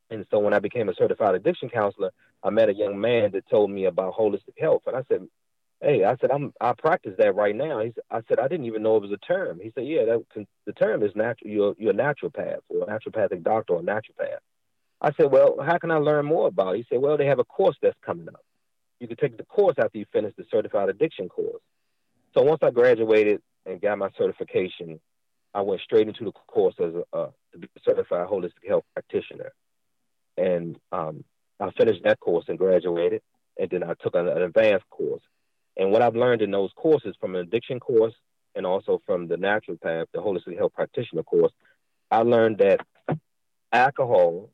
And 0.10 0.26
so 0.30 0.40
when 0.40 0.54
I 0.54 0.60
became 0.60 0.90
a 0.90 0.96
certified 0.96 1.36
addiction 1.36 1.70
counselor, 1.70 2.12
I 2.44 2.50
met 2.50 2.70
a 2.70 2.74
young 2.74 3.00
man 3.00 3.32
that 3.32 3.50
told 3.50 3.72
me 3.72 3.86
about 3.86 4.16
holistic 4.16 4.60
health. 4.60 4.84
And 4.86 4.96
I 4.96 5.04
said, 5.08 5.28
Hey, 5.84 6.06
I 6.06 6.16
said, 6.22 6.32
I'm, 6.32 6.54
I 6.62 6.72
practice 6.72 7.14
that 7.18 7.36
right 7.36 7.54
now. 7.54 7.80
I 7.80 8.22
said, 8.30 8.40
I 8.40 8.48
didn't 8.48 8.68
even 8.68 8.84
know 8.84 8.96
it 8.96 9.02
was 9.02 9.12
a 9.12 9.18
term. 9.18 9.60
He 9.62 9.72
said, 9.76 9.86
yeah, 9.86 10.06
that, 10.06 10.46
the 10.66 10.72
term 10.74 11.04
is 11.04 11.12
natural. 11.14 11.52
You're, 11.52 11.76
you're 11.78 11.92
a 11.92 11.94
naturopath 11.94 12.60
or 12.70 12.84
a 12.84 12.86
naturopathic 12.86 13.44
doctor 13.44 13.74
or 13.74 13.80
a 13.82 13.84
naturopath. 13.84 14.40
I 15.02 15.12
said, 15.18 15.30
well, 15.30 15.58
how 15.62 15.78
can 15.80 15.92
I 15.92 15.98
learn 15.98 16.26
more 16.26 16.48
about 16.48 16.76
it? 16.76 16.78
He 16.78 16.86
said, 16.90 17.02
well, 17.02 17.18
they 17.18 17.26
have 17.26 17.40
a 17.40 17.44
course 17.44 17.76
that's 17.82 17.98
coming 18.06 18.30
up. 18.30 18.40
You 19.02 19.10
can 19.10 19.18
take 19.18 19.36
the 19.36 19.44
course 19.44 19.76
after 19.78 19.98
you 19.98 20.06
finish 20.14 20.34
the 20.38 20.46
certified 20.50 20.88
addiction 20.88 21.28
course. 21.28 21.62
So 22.34 22.44
once 22.44 22.60
I 22.64 22.72
graduated 22.72 23.42
and 23.66 23.82
got 23.82 23.98
my 23.98 24.10
certification, 24.18 25.02
I 25.54 25.62
went 25.62 25.82
straight 25.82 26.08
into 26.08 26.24
the 26.24 26.32
course 26.32 26.76
as 26.80 26.94
a, 27.12 27.20
a 27.20 27.30
certified 27.84 28.28
holistic 28.28 28.68
health 28.68 28.86
practitioner, 28.94 29.52
and 30.38 30.78
um, 30.92 31.24
I 31.60 31.70
finished 31.72 32.04
that 32.06 32.20
course 32.20 32.46
and 32.48 32.58
graduated, 32.58 33.22
and 33.60 33.70
then 33.70 33.84
I 33.84 33.94
took 34.02 34.16
an, 34.16 34.28
an 34.28 34.42
advanced 34.42 34.90
course. 34.90 35.22
And 35.78 35.92
what 35.92 36.02
I've 36.02 36.16
learned 36.16 36.42
in 36.42 36.52
those 36.52 36.72
courses, 36.76 37.16
from 37.20 37.36
an 37.36 37.42
addiction 37.42 37.80
course 37.80 38.14
and 38.56 38.66
also 38.66 39.02
from 39.06 39.28
the 39.28 39.36
naturopath, 39.36 40.06
the 40.14 40.20
holistic 40.20 40.58
health 40.58 40.74
practitioner 40.74 41.24
course, 41.24 41.52
I 42.12 42.20
learned 42.20 42.60
that 42.60 42.86
alcohol 43.72 44.50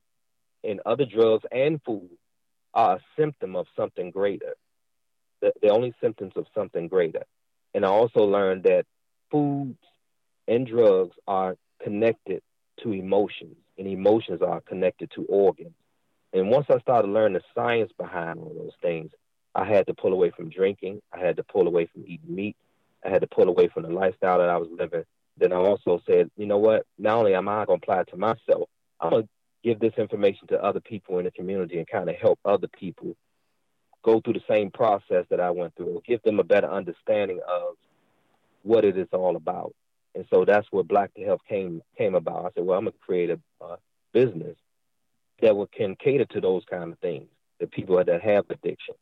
and 0.63 0.79
other 0.85 1.05
drugs 1.05 1.43
and 1.51 1.81
food 1.83 2.09
are 2.73 2.95
a 2.95 2.99
symptom 3.17 3.55
of 3.55 3.67
something 3.75 4.11
greater. 4.11 4.55
The, 5.41 5.53
the 5.61 5.69
only 5.69 5.93
symptoms 6.01 6.33
of 6.35 6.45
something 6.53 6.87
greater. 6.87 7.23
And 7.73 7.85
I 7.85 7.89
also 7.89 8.25
learned 8.25 8.63
that 8.63 8.85
foods 9.31 9.77
and 10.47 10.65
drugs 10.65 11.15
are 11.27 11.55
connected 11.83 12.41
to 12.83 12.93
emotions, 12.93 13.55
and 13.77 13.87
emotions 13.87 14.41
are 14.41 14.61
connected 14.61 15.11
to 15.15 15.25
organs. 15.25 15.75
And 16.33 16.49
once 16.49 16.67
I 16.69 16.79
started 16.79 17.09
learning 17.09 17.39
the 17.39 17.43
science 17.53 17.91
behind 17.97 18.39
all 18.39 18.53
those 18.53 18.75
things, 18.81 19.11
I 19.55 19.65
had 19.65 19.87
to 19.87 19.93
pull 19.93 20.13
away 20.13 20.31
from 20.31 20.49
drinking. 20.49 21.01
I 21.13 21.19
had 21.19 21.37
to 21.37 21.43
pull 21.43 21.67
away 21.67 21.87
from 21.91 22.03
eating 22.05 22.35
meat. 22.35 22.55
I 23.05 23.09
had 23.09 23.21
to 23.21 23.27
pull 23.27 23.49
away 23.49 23.67
from 23.67 23.83
the 23.83 23.89
lifestyle 23.89 24.39
that 24.39 24.49
I 24.49 24.57
was 24.57 24.69
living. 24.71 25.03
Then 25.37 25.53
I 25.53 25.57
also 25.57 26.01
said, 26.05 26.29
you 26.37 26.45
know 26.45 26.57
what? 26.57 26.85
Not 26.97 27.17
only 27.17 27.33
am 27.33 27.47
I 27.47 27.65
going 27.65 27.79
to 27.79 27.83
apply 27.83 28.01
it 28.01 28.09
to 28.09 28.17
myself, 28.17 28.69
I'm 28.99 29.11
going 29.11 29.23
to 29.23 29.29
give 29.63 29.79
this 29.79 29.93
information 29.97 30.47
to 30.47 30.63
other 30.63 30.79
people 30.79 31.17
in 31.19 31.25
the 31.25 31.31
community 31.31 31.77
and 31.77 31.87
kind 31.87 32.09
of 32.09 32.15
help 32.15 32.39
other 32.45 32.67
people 32.67 33.15
go 34.03 34.21
through 34.21 34.33
the 34.33 34.43
same 34.47 34.71
process 34.71 35.25
that 35.29 35.39
I 35.39 35.51
went 35.51 35.75
through, 35.75 36.01
give 36.05 36.21
them 36.23 36.39
a 36.39 36.43
better 36.43 36.69
understanding 36.69 37.39
of 37.47 37.75
what 38.63 38.85
it 38.85 38.97
is 38.97 39.07
all 39.11 39.35
about. 39.35 39.73
And 40.15 40.25
so 40.29 40.45
that's 40.45 40.67
where 40.71 40.83
Black 40.83 41.13
to 41.13 41.23
Health 41.23 41.41
came 41.47 41.81
came 41.97 42.15
about. 42.15 42.45
I 42.45 42.49
said, 42.55 42.65
well, 42.65 42.77
I'm 42.77 42.85
gonna 42.85 42.95
create 43.05 43.29
a 43.29 43.39
uh, 43.63 43.75
business 44.11 44.57
that 45.41 45.55
will, 45.55 45.67
can 45.67 45.95
cater 45.95 46.25
to 46.25 46.41
those 46.41 46.63
kind 46.69 46.91
of 46.91 46.99
things. 46.99 47.27
The 47.59 47.67
people 47.67 48.03
that 48.03 48.21
have 48.21 48.45
addictions, 48.49 48.97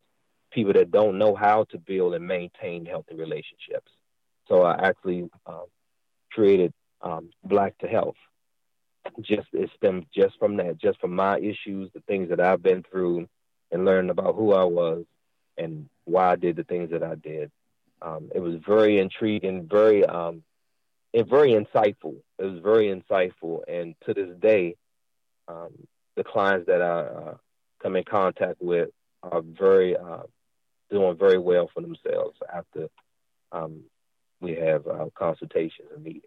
people 0.50 0.72
that 0.72 0.90
don't 0.90 1.18
know 1.18 1.34
how 1.34 1.64
to 1.64 1.78
build 1.78 2.14
and 2.14 2.26
maintain 2.26 2.86
healthy 2.86 3.14
relationships. 3.14 3.90
So 4.48 4.62
I 4.62 4.88
actually 4.88 5.28
um, 5.46 5.66
created 6.32 6.72
um, 7.02 7.30
Black 7.44 7.76
to 7.78 7.86
Health. 7.86 8.16
Just 9.20 9.48
it 9.52 9.70
stemmed 9.76 10.06
just 10.14 10.38
from 10.38 10.56
that, 10.56 10.78
just 10.78 11.00
from 11.00 11.14
my 11.14 11.38
issues, 11.38 11.90
the 11.94 12.00
things 12.06 12.28
that 12.30 12.40
I've 12.40 12.62
been 12.62 12.84
through, 12.90 13.28
and 13.70 13.84
learning 13.84 14.10
about 14.10 14.34
who 14.34 14.52
I 14.52 14.64
was 14.64 15.04
and 15.56 15.88
why 16.04 16.32
I 16.32 16.36
did 16.36 16.56
the 16.56 16.64
things 16.64 16.90
that 16.90 17.02
I 17.02 17.14
did. 17.14 17.50
Um, 18.00 18.30
it 18.34 18.40
was 18.40 18.54
very 18.66 18.98
intriguing, 18.98 19.66
very 19.68 20.04
um, 20.04 20.42
and 21.14 21.28
very 21.28 21.52
insightful. 21.52 22.16
It 22.38 22.44
was 22.44 22.60
very 22.62 22.86
insightful, 22.86 23.62
and 23.66 23.94
to 24.06 24.14
this 24.14 24.36
day, 24.38 24.76
um, 25.48 25.72
the 26.16 26.24
clients 26.24 26.66
that 26.66 26.82
I 26.82 27.00
uh, 27.00 27.34
come 27.82 27.96
in 27.96 28.04
contact 28.04 28.60
with 28.60 28.90
are 29.22 29.42
very 29.42 29.96
uh, 29.96 30.24
doing 30.90 31.16
very 31.16 31.38
well 31.38 31.70
for 31.72 31.80
themselves 31.80 32.36
after 32.52 32.88
um, 33.52 33.82
we 34.40 34.54
have 34.54 34.86
uh, 34.86 35.06
consultations 35.14 35.88
and 35.94 36.04
meetings. 36.04 36.24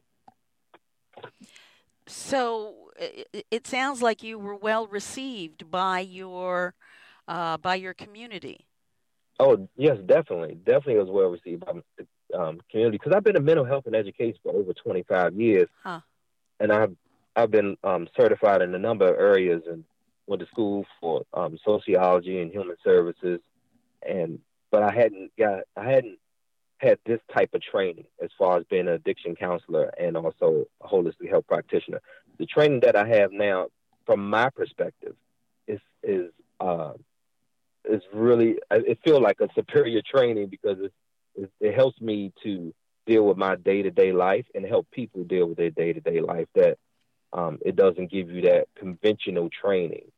So 2.07 2.91
it, 2.97 3.67
sounds 3.67 4.01
like 4.01 4.23
you 4.23 4.37
were 4.37 4.55
well 4.55 4.87
received 4.87 5.69
by 5.69 6.01
your 6.01 6.73
uh, 7.27 7.57
by 7.57 7.75
your 7.75 7.93
community. 7.93 8.65
Oh 9.39 9.67
yes, 9.77 9.97
definitely, 10.05 10.55
definitely 10.55 10.97
was 10.97 11.09
well 11.09 11.29
received 11.29 11.65
by 11.65 11.73
the 11.97 12.37
um, 12.37 12.59
community 12.69 12.97
because 12.97 13.13
I've 13.15 13.23
been 13.23 13.37
in 13.37 13.45
mental 13.45 13.65
health 13.65 13.85
and 13.85 13.95
education 13.95 14.39
for 14.43 14.53
over 14.53 14.73
25 14.73 15.35
years, 15.35 15.69
huh. 15.83 16.01
and 16.59 16.71
I've 16.71 16.95
I've 17.35 17.51
been 17.51 17.77
um, 17.83 18.07
certified 18.17 18.61
in 18.61 18.75
a 18.75 18.79
number 18.79 19.07
of 19.07 19.17
areas 19.17 19.63
and 19.69 19.85
went 20.27 20.41
to 20.41 20.47
school 20.47 20.85
for 20.99 21.23
um, 21.33 21.57
sociology 21.65 22.41
and 22.41 22.51
human 22.51 22.75
services, 22.83 23.39
and 24.07 24.39
but 24.71 24.83
I 24.83 24.91
hadn't 24.91 25.31
got 25.37 25.63
I 25.75 25.89
hadn't 25.89 26.17
had 26.77 26.97
this 27.05 27.19
type 27.33 27.53
of 27.53 27.61
training 27.61 28.05
as 28.23 28.29
far 28.37 28.57
as 28.57 28.65
being 28.69 28.87
an 28.87 28.93
addiction 28.93 29.35
counselor 29.35 29.93
and 29.99 30.17
also 30.17 30.65
a 30.81 30.87
holistic 30.87 31.29
health 31.29 31.45
practitioner. 31.47 32.01
The 32.39 32.47
training 32.47 32.79
that 32.79 32.95
I 32.95 33.07
have 33.07 33.31
now, 33.31 33.67
from 34.05 34.27
my 34.29 34.49
perspective, 34.49 35.15
is 35.67 35.79
is 36.01 36.31
uh, 36.59 36.93
is 37.85 38.01
really 38.13 38.57
it 38.71 38.99
feels 39.03 39.21
like 39.21 39.41
a 39.41 39.49
superior 39.53 40.01
training 40.01 40.47
because 40.47 40.79
it, 40.79 40.93
it, 41.35 41.51
it 41.59 41.75
helps 41.75 41.99
me 42.01 42.33
to 42.43 42.73
deal 43.05 43.25
with 43.25 43.37
my 43.37 43.55
day 43.55 43.81
to 43.81 43.91
day 43.91 44.11
life 44.11 44.45
and 44.55 44.65
help 44.65 44.89
people 44.91 45.23
deal 45.23 45.47
with 45.47 45.57
their 45.57 45.69
day 45.69 45.93
to 45.93 45.99
day 45.99 46.21
life. 46.21 46.47
That 46.55 46.77
um, 47.33 47.59
it 47.63 47.75
doesn't 47.75 48.11
give 48.11 48.31
you 48.31 48.41
that 48.43 48.67
conventional 48.75 49.49
training 49.49 50.11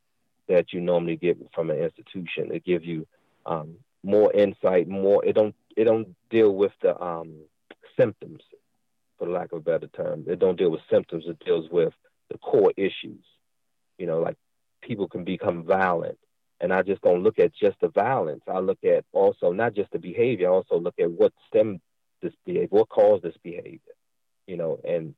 that 0.48 0.74
you 0.74 0.82
normally 0.82 1.16
get 1.16 1.38
from 1.54 1.70
an 1.70 1.78
institution. 1.78 2.54
It 2.54 2.66
gives 2.66 2.86
you 2.86 3.08
um, 3.46 3.76
more 4.04 4.32
insight, 4.34 4.88
more. 4.88 5.24
It 5.26 5.34
don't 5.34 5.56
it 5.76 5.86
don't 5.86 6.16
deal 6.30 6.54
with 6.54 6.74
the 6.82 7.02
um, 7.02 7.36
symptoms, 7.98 8.42
for 9.18 9.28
lack 9.28 9.52
of 9.52 9.60
a 9.60 9.62
better 9.62 9.88
term. 9.88 10.26
It 10.28 10.40
don't 10.40 10.58
deal 10.58 10.72
with 10.72 10.82
symptoms. 10.92 11.26
It 11.28 11.44
deals 11.46 11.70
with 11.72 11.94
the 12.30 12.38
core 12.38 12.74
issues. 12.78 13.24
You 13.98 14.08
know, 14.08 14.20
like 14.20 14.38
people 14.82 15.08
can 15.08 15.24
become 15.24 15.64
violent 15.64 16.18
and 16.64 16.72
I 16.72 16.82
just 16.82 17.02
don't 17.02 17.24
look 17.24 17.40
at 17.40 17.54
just 17.54 17.78
the 17.82 17.90
violence. 17.90 18.42
I 18.48 18.60
look 18.60 18.80
at 18.86 19.04
also 19.12 19.52
not 19.52 19.76
just 19.76 19.92
the 19.92 20.00
behavior. 20.00 20.48
I 20.50 20.54
also 20.54 20.80
look 20.80 20.96
at 20.98 21.12
what 21.12 21.34
stemmed 21.50 21.82
this 22.22 22.32
behavior, 22.46 22.68
what 22.70 22.88
caused 22.88 23.24
this 23.24 23.36
behavior, 23.44 23.80
you 24.48 24.56
know. 24.56 24.80
And 24.88 25.14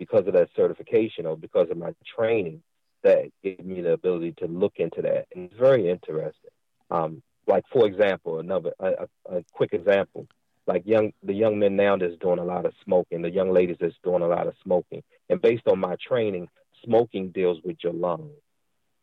because 0.00 0.26
of 0.26 0.32
that 0.32 0.48
certification 0.56 1.24
or 1.24 1.36
because 1.36 1.70
of 1.70 1.76
my 1.76 1.94
training, 2.16 2.64
that 3.04 3.30
gave 3.44 3.64
me 3.64 3.80
the 3.80 3.92
ability 3.92 4.34
to 4.38 4.46
look 4.46 4.74
into 4.78 5.02
that, 5.02 5.28
and 5.34 5.44
it's 5.44 5.58
very 5.58 5.88
interesting. 5.88 6.50
Um, 6.90 7.22
like 7.50 7.64
for 7.72 7.86
example, 7.86 8.38
another 8.38 8.72
a, 8.78 9.08
a 9.28 9.44
quick 9.52 9.72
example, 9.72 10.26
like 10.66 10.86
young 10.86 11.12
the 11.22 11.34
young 11.34 11.58
men 11.58 11.76
now 11.76 11.96
that's 11.96 12.16
doing 12.18 12.38
a 12.38 12.44
lot 12.44 12.64
of 12.64 12.72
smoking, 12.84 13.22
the 13.22 13.30
young 13.30 13.52
ladies 13.52 13.76
that's 13.80 13.98
doing 14.04 14.22
a 14.22 14.28
lot 14.28 14.46
of 14.46 14.54
smoking, 14.62 15.02
and 15.28 15.42
based 15.42 15.66
on 15.66 15.80
my 15.80 15.96
training, 15.96 16.48
smoking 16.84 17.30
deals 17.30 17.58
with 17.64 17.78
your 17.82 17.92
lungs 17.92 18.38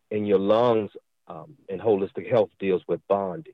and 0.10 0.28
your 0.28 0.40
lungs 0.40 0.92
um, 1.28 1.56
and 1.68 1.82
holistic 1.82 2.30
health 2.30 2.50
deals 2.58 2.82
with 2.88 3.06
bonding. 3.10 3.54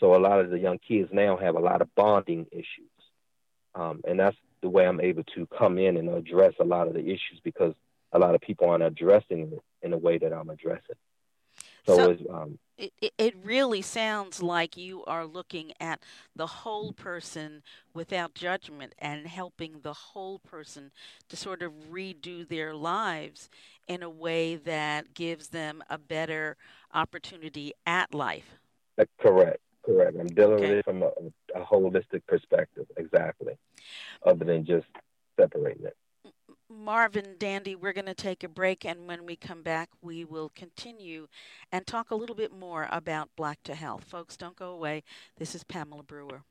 So 0.00 0.16
a 0.16 0.18
lot 0.18 0.40
of 0.40 0.50
the 0.50 0.58
young 0.58 0.78
kids 0.78 1.10
now 1.12 1.36
have 1.36 1.54
a 1.54 1.60
lot 1.60 1.80
of 1.80 1.94
bonding 1.94 2.46
issues, 2.50 2.98
um, 3.76 4.00
and 4.06 4.18
that's 4.18 4.36
the 4.60 4.68
way 4.68 4.86
I'm 4.86 5.00
able 5.00 5.22
to 5.36 5.46
come 5.46 5.78
in 5.78 5.96
and 5.96 6.08
address 6.08 6.54
a 6.58 6.64
lot 6.64 6.88
of 6.88 6.94
the 6.94 7.04
issues 7.04 7.38
because 7.44 7.74
a 8.12 8.18
lot 8.18 8.34
of 8.34 8.40
people 8.40 8.68
aren't 8.68 8.82
addressing 8.82 9.52
it 9.52 9.62
in 9.82 9.92
the 9.92 9.98
way 9.98 10.18
that 10.18 10.32
I'm 10.32 10.50
addressing. 10.50 10.96
So, 11.86 12.16
so 12.16 12.32
um, 12.32 12.58
it, 12.76 13.12
it 13.18 13.34
really 13.44 13.82
sounds 13.82 14.42
like 14.42 14.76
you 14.76 15.04
are 15.04 15.26
looking 15.26 15.72
at 15.78 16.00
the 16.34 16.46
whole 16.46 16.92
person 16.92 17.62
without 17.92 18.34
judgment 18.34 18.94
and 18.98 19.26
helping 19.26 19.80
the 19.82 19.92
whole 19.92 20.38
person 20.38 20.90
to 21.28 21.36
sort 21.36 21.62
of 21.62 21.72
redo 21.90 22.46
their 22.46 22.74
lives 22.74 23.48
in 23.86 24.02
a 24.02 24.10
way 24.10 24.56
that 24.56 25.14
gives 25.14 25.48
them 25.48 25.82
a 25.88 25.98
better 25.98 26.56
opportunity 26.92 27.72
at 27.86 28.12
life. 28.12 28.56
correct, 29.20 29.60
correct. 29.84 30.16
I'm 30.18 30.26
dealing 30.26 30.54
okay. 30.54 30.70
with 30.70 30.78
it 30.78 30.84
from 30.84 31.02
a, 31.02 31.10
a 31.54 31.64
holistic 31.64 32.26
perspective, 32.26 32.86
exactly, 32.96 33.54
other 34.26 34.44
than 34.44 34.64
just 34.64 34.86
separating 35.38 35.86
it. 35.86 35.96
Marvin 36.74 37.36
Dandy, 37.38 37.74
we're 37.74 37.92
going 37.92 38.06
to 38.06 38.14
take 38.14 38.42
a 38.42 38.48
break, 38.48 38.84
and 38.84 39.06
when 39.06 39.24
we 39.26 39.36
come 39.36 39.62
back, 39.62 39.90
we 40.02 40.24
will 40.24 40.50
continue 40.54 41.28
and 41.72 41.86
talk 41.86 42.10
a 42.10 42.14
little 42.14 42.36
bit 42.36 42.52
more 42.52 42.88
about 42.90 43.30
Black 43.36 43.62
to 43.64 43.74
Health. 43.74 44.04
Folks, 44.04 44.36
don't 44.36 44.56
go 44.56 44.70
away. 44.70 45.02
This 45.38 45.54
is 45.54 45.64
Pamela 45.64 46.02
Brewer. 46.02 46.42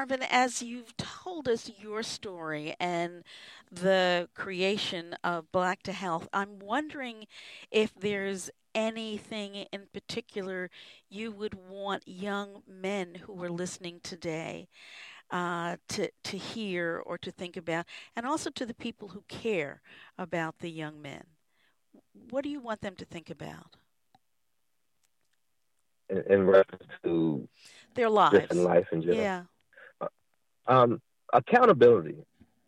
Marvin, 0.00 0.22
as 0.30 0.62
you've 0.62 0.96
told 0.96 1.46
us 1.46 1.70
your 1.78 2.02
story 2.02 2.74
and 2.80 3.22
the 3.70 4.30
creation 4.34 5.14
of 5.22 5.52
Black 5.52 5.82
to 5.82 5.92
Health, 5.92 6.26
I'm 6.32 6.58
wondering 6.58 7.26
if 7.70 7.92
there's 7.94 8.48
anything 8.74 9.66
in 9.70 9.88
particular 9.92 10.70
you 11.10 11.30
would 11.32 11.52
want 11.52 12.08
young 12.08 12.62
men 12.66 13.14
who 13.14 13.42
are 13.44 13.50
listening 13.50 14.00
today 14.02 14.68
uh, 15.30 15.76
to 15.90 16.08
to 16.24 16.38
hear 16.38 17.02
or 17.04 17.18
to 17.18 17.30
think 17.30 17.58
about, 17.58 17.84
and 18.16 18.24
also 18.24 18.48
to 18.48 18.64
the 18.64 18.72
people 18.72 19.08
who 19.08 19.22
care 19.28 19.82
about 20.16 20.60
the 20.60 20.70
young 20.70 21.02
men. 21.02 21.24
What 22.30 22.42
do 22.42 22.48
you 22.48 22.60
want 22.60 22.80
them 22.80 22.96
to 22.96 23.04
think 23.04 23.28
about? 23.28 23.76
In, 26.08 26.22
in 26.30 26.46
reference 26.46 26.84
to 27.04 27.46
their 27.94 28.08
lives, 28.08 28.56
life 28.56 28.86
in 28.92 29.02
general. 29.02 29.20
Yeah. 29.20 29.42
Um, 30.66 31.00
accountability, 31.32 32.16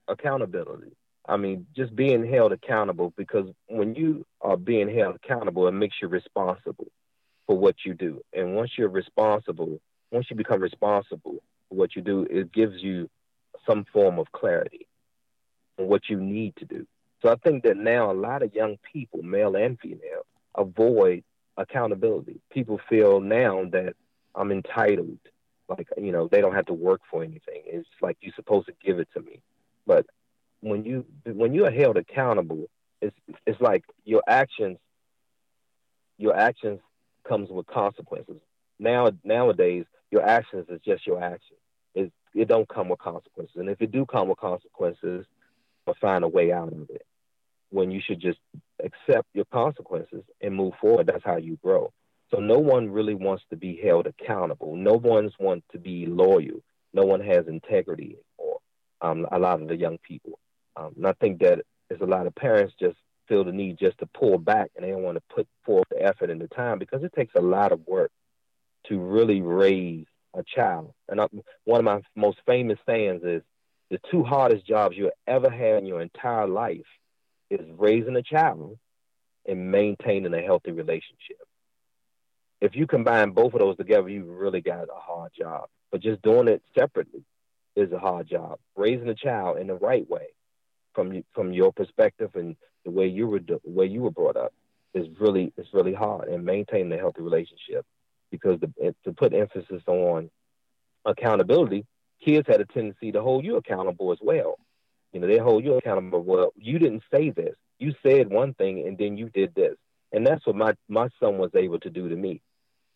accountability. 0.09 0.93
I 1.27 1.37
mean, 1.37 1.67
just 1.77 1.95
being 1.95 2.27
held 2.27 2.53
accountable 2.53 3.13
because 3.17 3.49
when 3.69 3.95
you 3.95 4.27
are 4.41 4.57
being 4.57 4.93
held 4.93 5.17
accountable, 5.17 5.69
it 5.69 5.73
makes 5.73 5.97
you 6.03 6.09
responsible 6.09 6.89
for 7.47 7.57
what 7.57 7.77
you 7.85 7.95
do. 7.95 8.23
And 8.33 8.57
once 8.57 8.73
you're 8.77 8.89
responsible, 8.89 9.81
once 10.11 10.27
you 10.31 10.37
become 10.37 10.61
responsible 10.61 11.43
for 11.69 11.75
what 11.75 11.95
you 11.95 12.03
do, 12.03 12.27
it 12.29 12.53
gives 12.53 12.83
you 12.83 13.09
some 13.67 13.85
form 13.93 14.19
of 14.19 14.33
clarity 14.33 14.89
on 15.79 15.87
what 15.87 16.09
you 16.09 16.21
need 16.21 16.57
to 16.57 16.65
do. 16.65 16.87
So 17.23 17.31
I 17.31 17.37
think 17.37 17.63
that 17.63 17.77
now 17.77 18.11
a 18.11 18.15
lot 18.15 18.43
of 18.43 18.53
young 18.55 18.79
people, 18.93 19.23
male 19.23 19.55
and 19.55 19.79
female, 19.79 20.27
avoid 20.57 21.23
accountability. 21.57 22.41
People 22.51 22.81
feel 22.89 23.21
now 23.21 23.65
that 23.71 23.95
I'm 24.35 24.51
entitled 24.51 25.19
like 25.79 25.89
you 25.97 26.13
know 26.13 26.29
they 26.29 26.41
don't 26.41 26.55
have 26.55 26.67
to 26.67 26.73
work 26.73 27.01
for 27.11 27.23
anything. 27.23 27.63
It's 27.67 27.89
like 28.01 28.17
you're 28.21 28.35
supposed 28.35 28.67
to 28.67 28.75
give 28.85 28.99
it 28.99 29.09
to 29.15 29.21
me. 29.21 29.41
But 29.87 30.07
when 30.61 30.85
you 30.85 31.05
when 31.25 31.55
you 31.55 31.67
are 31.67 31.71
held 31.71 31.97
accountable, 31.97 32.67
it's 33.01 33.17
it's 33.47 33.61
like 33.61 33.85
your 34.05 34.23
actions 34.27 34.79
your 36.19 36.37
actions 36.37 36.81
comes 37.27 37.51
with 37.51 37.67
consequences. 37.67 38.41
Now 38.79 39.11
nowadays 39.25 39.85
your 40.11 40.27
actions 40.27 40.67
is 40.69 40.81
just 40.85 41.07
your 41.07 41.23
actions. 41.23 41.61
It 41.95 42.13
it 42.35 42.49
don't 42.49 42.69
come 42.69 42.89
with 42.89 43.01
consequences. 43.01 43.57
And 43.57 43.69
if 43.69 43.81
it 43.81 43.93
do 43.93 44.07
come 44.07 44.29
with 44.29 44.39
consequences, 44.39 45.27
or 45.87 45.95
find 46.01 46.25
a 46.25 46.29
way 46.29 46.53
out 46.53 46.73
of 46.73 46.91
it. 46.91 47.07
When 47.71 47.91
you 47.91 48.01
should 48.05 48.21
just 48.21 48.39
accept 48.83 49.29
your 49.35 49.47
consequences 49.47 50.25
and 50.41 50.55
move 50.55 50.75
forward. 50.81 51.07
That's 51.07 51.25
how 51.25 51.37
you 51.37 51.59
grow. 51.63 51.93
So 52.33 52.41
no 52.41 52.59
one 52.59 52.91
really 52.91 53.15
wants 53.15 53.45
to 53.51 53.57
be 53.57 53.77
held 53.77 54.07
accountable. 54.07 54.75
No 54.75 54.95
one's 54.95 55.35
want 55.39 55.65
to 55.73 55.79
be 55.79 56.07
loyal. 56.07 56.63
No 56.95 57.05
one 57.05 57.21
has 57.21 57.47
integrity 57.47 58.17
or 58.39 58.59
um, 59.03 59.27
a 59.31 59.39
lot 59.39 59.61
of 59.61 59.69
the 59.69 59.77
young 59.77 59.99
people. 59.99 60.39
Um, 60.77 60.95
and 60.97 61.07
I 61.07 61.13
think 61.13 61.41
that 61.41 61.61
there's 61.89 62.01
a 62.01 62.07
lot 62.07 62.27
of 62.27 62.35
parents 62.35 62.75
just 62.81 62.97
feel 63.29 63.45
the 63.45 63.53
need 63.53 63.79
just 63.79 63.99
to 63.99 64.07
pull 64.07 64.39
back 64.39 64.71
and 64.75 64.85
they 64.85 64.91
don't 64.91 65.03
want 65.03 65.19
to 65.19 65.35
put 65.35 65.47
forth 65.65 65.87
the 65.91 66.03
effort 66.03 66.31
and 66.31 66.41
the 66.41 66.49
time 66.49 66.79
because 66.79 67.03
it 67.03 67.13
takes 67.13 67.35
a 67.35 67.43
lot 67.43 67.71
of 67.71 67.87
work 67.87 68.11
to 68.89 68.99
really 68.99 69.43
raise 69.43 70.07
a 70.35 70.43
child. 70.43 70.95
And 71.11 71.21
I, 71.21 71.27
one 71.65 71.81
of 71.81 71.85
my 71.85 72.01
most 72.17 72.39
famous 72.47 72.79
sayings 72.87 73.23
is 73.25 73.43
the 73.91 74.01
two 74.11 74.25
hardest 74.25 74.67
jobs 74.67 74.97
you'll 74.97 75.11
ever 75.27 75.51
have 75.51 75.79
in 75.79 75.87
your 75.87 76.01
entire 76.01 76.49
life 76.49 76.81
is 77.51 77.61
raising 77.77 78.17
a 78.17 78.23
child 78.23 78.79
and 79.47 79.71
maintaining 79.71 80.33
a 80.33 80.41
healthy 80.41 80.73
relationship 80.73 81.37
if 82.63 82.77
you 82.77 82.87
combine 82.87 83.33
both 83.33 83.55
of 83.55 83.59
those 83.59 83.77
together, 83.77 84.09
you 84.09 84.23
really 84.25 84.61
got 84.61 84.85
a 84.85 85.01
hard 85.01 85.33
job. 85.37 85.69
But 85.91 86.01
just 86.01 86.23
doing 86.23 86.47
it 86.47 86.63
separately 86.79 87.25
is 87.75 87.91
a 87.91 87.99
hard 87.99 88.29
job. 88.29 88.61
Raising 88.77 89.09
a 89.09 89.17
child 89.17 89.59
in 89.59 89.67
the 89.67 89.75
right 89.75 90.09
way, 90.09 90.29
from 90.95 91.25
from 91.35 91.53
your 91.53 91.73
perspective 91.73 92.31
and 92.35 92.55
the 92.85 92.93
way 92.93 93.09
you 93.09 93.27
were 93.27 93.41
the 93.41 93.61
way 93.65 93.87
you 93.87 94.03
were 94.03 94.13
brought 94.13 94.37
up, 94.37 94.55
is 94.95 95.09
really 95.19 95.53
is 95.57 95.67
really 95.73 95.93
hard. 95.93 96.29
And 96.29 96.45
maintaining 96.45 96.93
a 96.93 96.99
healthy 96.99 97.23
relationship, 97.23 97.85
because 98.31 98.61
the, 98.61 98.95
to 99.05 99.13
put 99.13 99.35
emphasis 99.35 99.83
on 99.89 100.31
accountability, 101.05 101.85
kids 102.25 102.47
had 102.47 102.61
a 102.61 102.65
tendency 102.65 103.11
to 103.11 103.23
hold 103.23 103.45
you 103.45 103.57
accountable 103.57 104.13
as 104.13 104.19
well. 104.23 104.57
You 105.13 105.19
know, 105.19 105.27
they 105.27 105.39
hold 105.39 105.65
you 105.65 105.75
accountable. 105.75 106.23
Well, 106.23 106.53
you 106.57 106.79
didn't 106.79 107.03
say 107.13 107.31
this. 107.31 107.57
You 107.81 107.93
said 108.05 108.31
one 108.31 108.55
thing 108.55 108.87
and 108.87 108.97
then 108.97 109.17
you 109.17 109.31
did 109.31 109.53
this. 109.57 109.75
And 110.13 110.27
that's 110.27 110.47
what 110.47 110.55
my, 110.57 110.75
my 110.89 111.09
son 111.19 111.39
was 111.39 111.51
able 111.55 111.81
to 111.81 111.91
do 111.91 112.09
to 112.09 112.15
me 112.15 112.41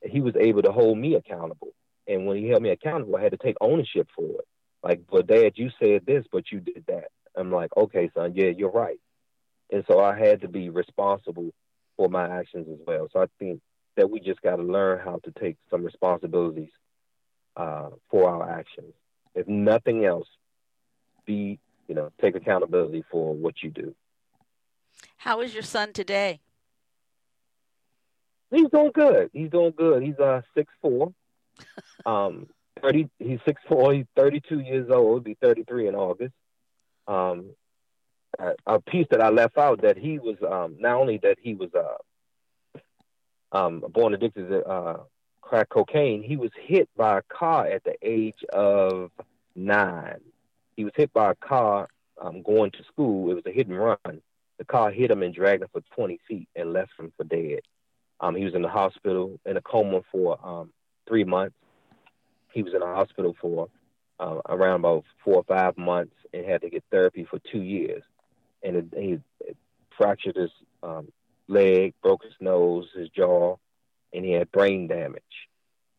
he 0.09 0.21
was 0.21 0.35
able 0.37 0.62
to 0.62 0.73
hold 0.73 0.99
me 0.99 1.14
accountable. 1.14 1.73
And 2.09 2.27
when 2.27 2.37
he 2.37 2.49
held 2.49 2.62
me 2.62 2.71
accountable, 2.71 3.16
I 3.16 3.23
had 3.23 3.33
to 3.33 3.38
take 3.38 3.57
ownership 3.61 4.09
for 4.14 4.25
it. 4.25 4.47
Like, 4.83 5.01
but 5.11 5.27
dad, 5.27 5.53
you 5.57 5.71
said 5.81 6.07
this, 6.07 6.25
but 6.31 6.53
you 6.53 6.61
did 6.61 6.85
that. 6.87 7.09
I'm 7.37 7.51
like, 7.51 7.71
okay, 7.77 8.11
son, 8.14 8.33
yeah, 8.35 8.51
you're 8.57 8.71
right. 8.71 8.99
And 9.71 9.85
so 9.88 10.01
I 10.01 10.16
had 10.16 10.42
to 10.42 10.49
be 10.49 10.69
responsible 10.69 11.51
for 11.97 12.09
my 12.09 12.29
actions 12.29 12.69
as 12.71 12.79
well. 12.87 13.09
So 13.12 13.21
I 13.21 13.27
think 13.38 13.61
that 13.97 14.11
we 14.11 14.21
just 14.21 14.40
got 14.42 14.57
to 14.57 14.62
learn 14.62 15.01
how 15.05 15.21
to 15.25 15.33
take 15.40 15.57
some 15.71 15.83
responsibilities 15.83 16.71
uh, 17.57 17.88
for 18.11 18.29
our 18.29 18.49
actions. 18.49 18.92
If 19.35 19.49
nothing 19.49 20.05
else, 20.05 20.29
be, 21.25 21.59
you 21.88 21.95
know, 21.95 22.11
take 22.21 22.37
accountability 22.37 23.05
for 23.11 23.35
what 23.35 23.62
you 23.62 23.71
do. 23.71 23.95
How 25.19 25.40
is 25.40 25.53
your 25.53 25.62
son 25.62 25.92
today? 25.92 26.40
He's 28.50 28.68
doing 28.70 28.92
good. 28.94 29.30
He's 29.32 29.50
doing 29.50 29.72
good. 29.76 30.02
He's 30.02 30.18
uh 30.18 30.42
six 30.54 30.72
four. 30.80 31.12
Um, 32.04 32.46
thirty. 32.80 33.09
He's 33.18 33.40
six 33.44 33.61
four. 33.66 33.92
He's 33.92 34.04
thirty 34.14 34.40
two 34.40 34.61
years 34.61 34.90
old. 34.90 35.09
He'll 35.09 35.20
be 35.20 35.37
thirty 35.40 35.64
three 35.64 35.88
in 35.88 35.94
August. 35.96 36.35
Um, 37.09 37.50
a, 38.38 38.54
a 38.66 38.80
piece 38.80 39.06
that 39.11 39.20
I 39.20 39.30
left 39.30 39.59
out 39.59 39.82
that 39.82 39.96
he 39.96 40.18
was 40.18 40.37
um 40.48 40.76
not 40.78 40.96
only 40.96 41.18
that 41.18 41.38
he 41.40 41.54
was 41.54 41.70
uh 41.74 42.78
um 43.56 43.82
born 43.88 44.14
addicted 44.14 44.48
to 44.50 44.64
uh 44.64 45.00
crack 45.46 45.68
cocaine. 45.68 46.22
He 46.22 46.37
was 46.37 46.50
hit 46.61 46.88
by 46.96 47.18
a 47.18 47.22
car 47.22 47.66
at 47.66 47.85
the 47.85 47.94
age 48.02 48.44
of 48.52 49.11
nine. 49.54 50.20
He 50.76 50.85
was 50.85 50.92
hit 50.96 51.12
by 51.12 51.30
a 51.30 51.35
car 51.37 51.88
um, 52.20 52.42
going 52.42 52.72
to 52.72 52.85
school. 52.85 53.30
It 53.30 53.35
was 53.35 53.46
a 53.46 53.52
hit 53.52 53.68
and 53.68 53.78
run. 53.78 54.22
The 54.59 54.64
car 54.64 54.90
hit 54.90 55.11
him 55.11 55.22
and 55.22 55.35
dragged 55.35 55.62
him 55.62 55.68
for 55.72 55.82
20 55.94 56.18
feet 56.26 56.48
and 56.56 56.72
left 56.72 56.92
him 56.98 57.12
for 57.16 57.24
dead. 57.24 57.61
Um, 58.20 58.35
he 58.35 58.44
was 58.44 58.55
in 58.55 58.62
the 58.62 58.68
hospital 58.68 59.38
in 59.44 59.57
a 59.57 59.61
coma 59.61 60.00
for 60.11 60.38
um, 60.46 60.70
three 61.07 61.24
months. 61.24 61.57
He 62.52 62.62
was 62.62 62.72
in 62.72 62.81
the 62.81 62.87
hospital 62.87 63.37
for 63.40 63.68
uh, 64.18 64.40
around 64.48 64.81
about 64.81 65.05
four 65.24 65.37
or 65.37 65.44
five 65.44 65.76
months 65.76 66.14
and 66.33 66.46
had 66.46 66.62
to 66.62 66.70
get 66.70 66.85
therapy 66.90 67.26
for 67.29 67.38
two 67.38 67.61
years. 67.61 68.02
And 68.62 68.76
it, 68.76 68.87
he 68.96 69.18
it 69.40 69.57
fractured 69.96 70.37
his 70.37 70.50
um, 70.83 71.09
leg, 71.48 71.94
broke 72.02 72.24
his 72.24 72.33
nose, 72.40 72.87
his 72.94 73.09
jaw, 73.11 73.57
and 74.12 74.24
he 74.24 74.33
had 74.33 74.50
brain 74.50 74.87
damage. 74.87 75.22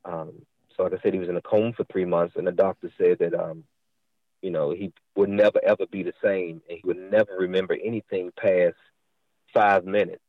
Um, 0.03 0.33
so, 0.75 0.83
like 0.83 0.93
I 0.93 0.97
said, 1.01 1.13
he 1.13 1.19
was 1.19 1.29
in 1.29 1.37
a 1.37 1.41
coma 1.41 1.73
for 1.73 1.83
three 1.85 2.05
months, 2.05 2.35
and 2.35 2.47
the 2.47 2.51
doctor 2.51 2.91
said 2.97 3.19
that, 3.19 3.33
um, 3.33 3.63
you 4.41 4.51
know, 4.51 4.71
he 4.71 4.91
would 5.15 5.29
never 5.29 5.59
ever 5.63 5.85
be 5.87 6.03
the 6.03 6.13
same, 6.23 6.61
and 6.69 6.79
he 6.79 6.81
would 6.83 6.97
never 6.97 7.35
remember 7.37 7.75
anything 7.83 8.31
past 8.35 8.75
five 9.53 9.85
minutes 9.85 10.21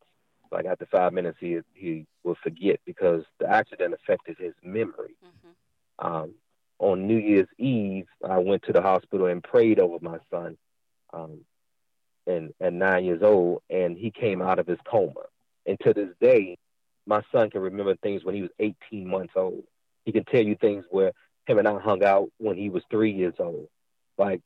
like 0.51 0.67
after 0.67 0.87
five 0.87 1.13
minutes 1.13 1.39
he 1.41 1.59
he 1.75 2.07
will 2.25 2.37
forget 2.43 2.81
because 2.85 3.25
the 3.39 3.49
accident 3.49 3.95
affected 3.95 4.37
his 4.39 4.55
memory. 4.63 5.17
Mm-hmm. 5.25 6.07
Um, 6.07 6.35
on 6.79 7.07
New 7.07 7.19
Year's 7.19 7.49
Eve, 7.59 8.07
I 8.25 8.39
went 8.39 8.63
to 8.65 8.73
the 8.73 8.83
hospital 8.83 9.27
and 9.27 9.43
prayed 9.43 9.81
over 9.81 9.99
my 10.01 10.19
son, 10.31 10.57
um, 11.13 11.41
and 12.27 12.53
at 12.61 12.73
nine 12.73 13.05
years 13.05 13.23
old, 13.23 13.63
and 13.69 13.97
he 13.97 14.11
came 14.11 14.41
out 14.41 14.61
of 14.61 14.67
his 14.67 14.79
coma. 14.89 15.23
And 15.67 15.79
to 15.81 15.93
this 15.93 16.11
day, 16.21 16.57
my 17.05 17.23
son 17.33 17.51
can 17.51 17.63
remember 17.63 17.97
things 17.97 18.25
when 18.25 18.35
he 18.35 18.43
was 18.43 18.51
18 18.61 19.09
months 19.09 19.33
old. 19.35 19.65
He 20.05 20.13
can 20.13 20.25
tell 20.25 20.43
you 20.43 20.55
things 20.55 20.85
where 20.91 21.13
him 21.47 21.59
and 21.59 21.67
I 21.67 21.79
hung 21.79 22.05
out 22.05 22.31
when 22.39 22.57
he 22.57 22.69
was 22.71 22.83
three 22.91 23.13
years 23.13 23.35
old. 23.39 23.69
Like 24.17 24.41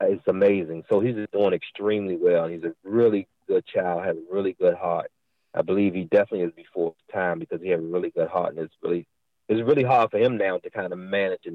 it's 0.00 0.26
amazing. 0.26 0.84
So 0.88 1.00
he's 1.00 1.16
doing 1.32 1.52
extremely 1.52 2.16
well. 2.16 2.48
He's 2.48 2.64
a 2.64 2.74
really 2.84 3.28
good 3.46 3.66
child, 3.66 4.04
has 4.04 4.16
a 4.16 4.34
really 4.34 4.52
good 4.52 4.74
heart. 4.74 5.10
I 5.54 5.62
believe 5.62 5.94
he 5.94 6.04
definitely 6.04 6.42
is 6.42 6.52
before 6.52 6.94
time 7.12 7.38
because 7.38 7.60
he 7.60 7.68
has 7.70 7.80
a 7.80 7.82
really 7.82 8.10
good 8.10 8.28
heart, 8.28 8.54
and 8.54 8.64
it's 8.64 8.74
really 8.82 9.06
it's 9.48 9.60
really 9.62 9.82
hard 9.82 10.10
for 10.10 10.18
him 10.18 10.38
now 10.38 10.58
to 10.58 10.70
kind 10.70 10.92
of 10.92 10.98
manage 10.98 11.46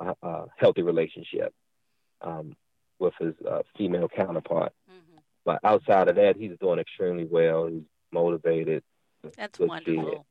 a, 0.00 0.14
a 0.22 0.44
healthy 0.56 0.82
relationship 0.82 1.52
um, 2.20 2.54
with 2.98 3.14
his 3.18 3.34
uh, 3.48 3.62
female 3.76 4.08
counterpart. 4.08 4.72
Mm-hmm. 4.88 5.18
But 5.44 5.60
outside 5.64 6.08
of 6.08 6.16
that, 6.16 6.36
he's 6.36 6.52
doing 6.60 6.78
extremely 6.78 7.24
well. 7.24 7.66
He's 7.66 7.82
motivated. 8.12 8.82
That's 9.36 9.58
wonderful. 9.58 10.26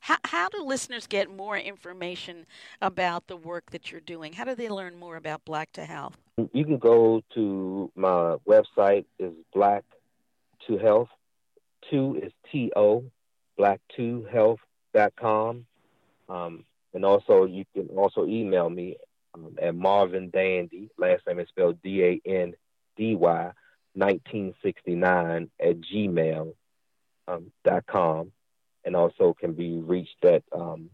How, 0.00 0.16
how 0.24 0.48
do 0.48 0.62
listeners 0.62 1.06
get 1.06 1.30
more 1.30 1.56
information 1.56 2.46
about 2.80 3.26
the 3.26 3.36
work 3.36 3.70
that 3.70 3.90
you're 3.90 4.00
doing? 4.00 4.32
How 4.32 4.44
do 4.44 4.54
they 4.54 4.68
learn 4.68 4.96
more 4.96 5.16
about 5.16 5.44
Black 5.44 5.72
to 5.72 5.84
Health? 5.84 6.16
You 6.52 6.64
can 6.64 6.78
go 6.78 7.22
to 7.34 7.90
my 7.94 8.36
website 8.48 9.04
is 9.18 9.32
Black 9.52 9.84
to 10.66 10.78
Health. 10.78 11.08
Two 11.90 12.18
is 12.22 12.32
T 12.50 12.72
O, 12.74 13.04
black2health.com. 13.58 15.66
Um, 16.28 16.64
and 16.94 17.04
also, 17.04 17.44
you 17.44 17.64
can 17.74 17.88
also 17.88 18.26
email 18.26 18.70
me 18.70 18.96
um, 19.34 19.56
at 19.60 19.74
Marvin 19.74 20.30
Dandy, 20.30 20.90
last 20.96 21.26
name 21.26 21.40
is 21.40 21.48
spelled 21.48 21.82
D 21.82 22.04
A 22.04 22.20
N 22.24 22.54
D 22.96 23.16
Y, 23.16 23.52
1969 23.94 25.50
at 25.60 25.76
gmail 25.80 26.54
um, 27.28 27.52
dot 27.64 27.86
com, 27.86 28.32
and 28.84 28.96
also 28.96 29.34
can 29.38 29.54
be 29.54 29.78
reached 29.78 30.24
at 30.24 30.42
um, 30.52 30.90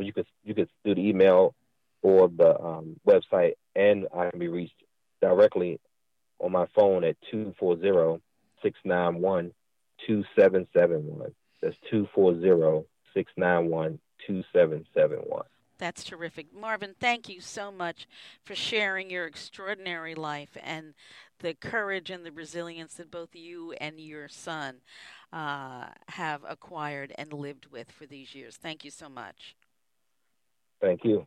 you 0.00 0.12
could 0.12 0.26
you 0.44 0.54
could 0.54 0.68
do 0.84 0.94
the 0.94 1.08
email 1.08 1.54
or 2.02 2.28
the 2.28 2.60
um, 2.60 3.00
website, 3.06 3.54
and 3.74 4.06
I 4.14 4.30
can 4.30 4.38
be 4.38 4.48
reached 4.48 4.82
directly 5.20 5.80
on 6.40 6.52
my 6.52 6.66
phone 6.74 7.04
at 7.04 7.16
240 7.30 8.20
691 8.62 9.52
2771. 10.06 11.32
That's 11.60 11.76
240 11.90 12.86
691 13.14 13.98
2771. 14.26 15.42
That's 15.78 16.04
terrific. 16.04 16.54
Marvin, 16.54 16.94
thank 17.00 17.28
you 17.28 17.40
so 17.40 17.72
much 17.72 18.06
for 18.44 18.54
sharing 18.54 19.10
your 19.10 19.26
extraordinary 19.26 20.14
life 20.14 20.56
and 20.62 20.94
the 21.40 21.54
courage 21.54 22.08
and 22.08 22.24
the 22.24 22.30
resilience 22.30 22.94
that 22.94 23.10
both 23.10 23.34
you 23.34 23.72
and 23.72 23.98
your 23.98 24.28
son 24.28 24.76
uh, 25.32 25.86
have 26.08 26.42
acquired 26.48 27.12
and 27.16 27.32
lived 27.32 27.66
with 27.66 27.90
for 27.90 28.06
these 28.06 28.34
years. 28.34 28.56
Thank 28.56 28.84
you 28.84 28.90
so 28.92 29.08
much. 29.08 29.56
Thank 30.80 31.04
you. 31.04 31.26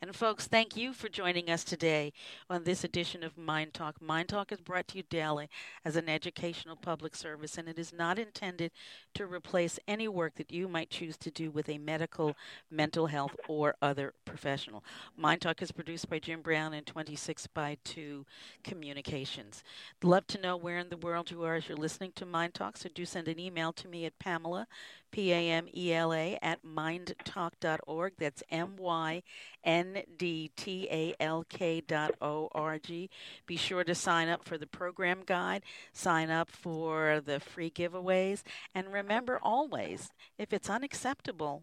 And 0.00 0.14
folks, 0.14 0.46
thank 0.46 0.76
you 0.76 0.92
for 0.92 1.08
joining 1.08 1.48
us 1.48 1.64
today 1.64 2.12
on 2.50 2.64
this 2.64 2.84
edition 2.84 3.22
of 3.22 3.38
Mind 3.38 3.72
Talk. 3.72 4.00
Mind 4.02 4.28
Talk 4.28 4.50
is 4.52 4.60
brought 4.60 4.88
to 4.88 4.96
you 4.96 5.04
daily 5.08 5.48
as 5.84 5.96
an 5.96 6.08
educational 6.08 6.76
public 6.76 7.14
service, 7.14 7.56
and 7.56 7.68
it 7.68 7.78
is 7.78 7.92
not 7.92 8.18
intended 8.18 8.72
to 9.14 9.26
replace 9.26 9.78
any 9.86 10.08
work 10.08 10.34
that 10.34 10.52
you 10.52 10.68
might 10.68 10.90
choose 10.90 11.16
to 11.18 11.30
do 11.30 11.50
with 11.50 11.68
a 11.68 11.78
medical, 11.78 12.34
mental 12.70 13.06
health, 13.06 13.36
or 13.48 13.76
other 13.80 14.14
professional. 14.24 14.84
Mind 15.16 15.40
Talk 15.40 15.62
is 15.62 15.72
produced 15.72 16.10
by 16.10 16.18
Jim 16.18 16.42
Brown 16.42 16.74
and 16.74 16.86
26 16.86 17.46
by 17.48 17.76
2 17.84 18.26
Communications. 18.64 19.62
Love 20.02 20.26
to 20.26 20.40
know 20.40 20.56
where 20.56 20.78
in 20.78 20.88
the 20.88 20.96
world 20.96 21.30
you 21.30 21.44
are 21.44 21.54
as 21.54 21.68
you're 21.68 21.76
listening 21.76 22.12
to 22.16 22.26
Mind 22.26 22.54
Talk, 22.54 22.76
so 22.76 22.88
do 22.92 23.04
send 23.04 23.28
an 23.28 23.38
email 23.38 23.72
to 23.74 23.88
me 23.88 24.04
at 24.04 24.18
Pamela, 24.18 24.66
P 25.12 25.32
A 25.32 25.50
M 25.50 25.68
E 25.74 25.92
L 25.92 26.12
A, 26.12 26.38
at 26.42 26.64
myndtalk.org. 26.64 28.14
That's 28.18 28.42
M 28.50 28.76
Y 28.76 29.22
N 29.62 30.02
D 30.16 30.50
T 30.56 30.88
A 30.90 31.14
L 31.20 31.44
K 31.48 31.80
dot 31.80 32.16
O 32.20 32.48
R 32.52 32.78
G. 32.78 33.08
Be 33.46 33.56
sure 33.56 33.84
to 33.84 33.94
sign 33.94 34.28
up 34.28 34.44
for 34.44 34.58
the 34.58 34.66
program 34.66 35.20
guide, 35.24 35.62
sign 35.92 36.30
up 36.30 36.50
for 36.50 37.20
the 37.24 37.38
free 37.38 37.70
giveaways, 37.70 38.42
and 38.74 38.92
remember 38.92 39.38
always 39.40 40.10
if 40.38 40.52
it's 40.52 40.68
unacceptable, 40.68 41.62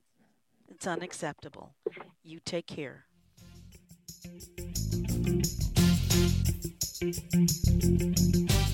it's 0.70 0.88
unacceptable. 0.88 1.74
You 2.24 2.40
take 2.40 2.68
care. 2.68 3.06
Thank 7.02 8.60
you. 8.60 8.69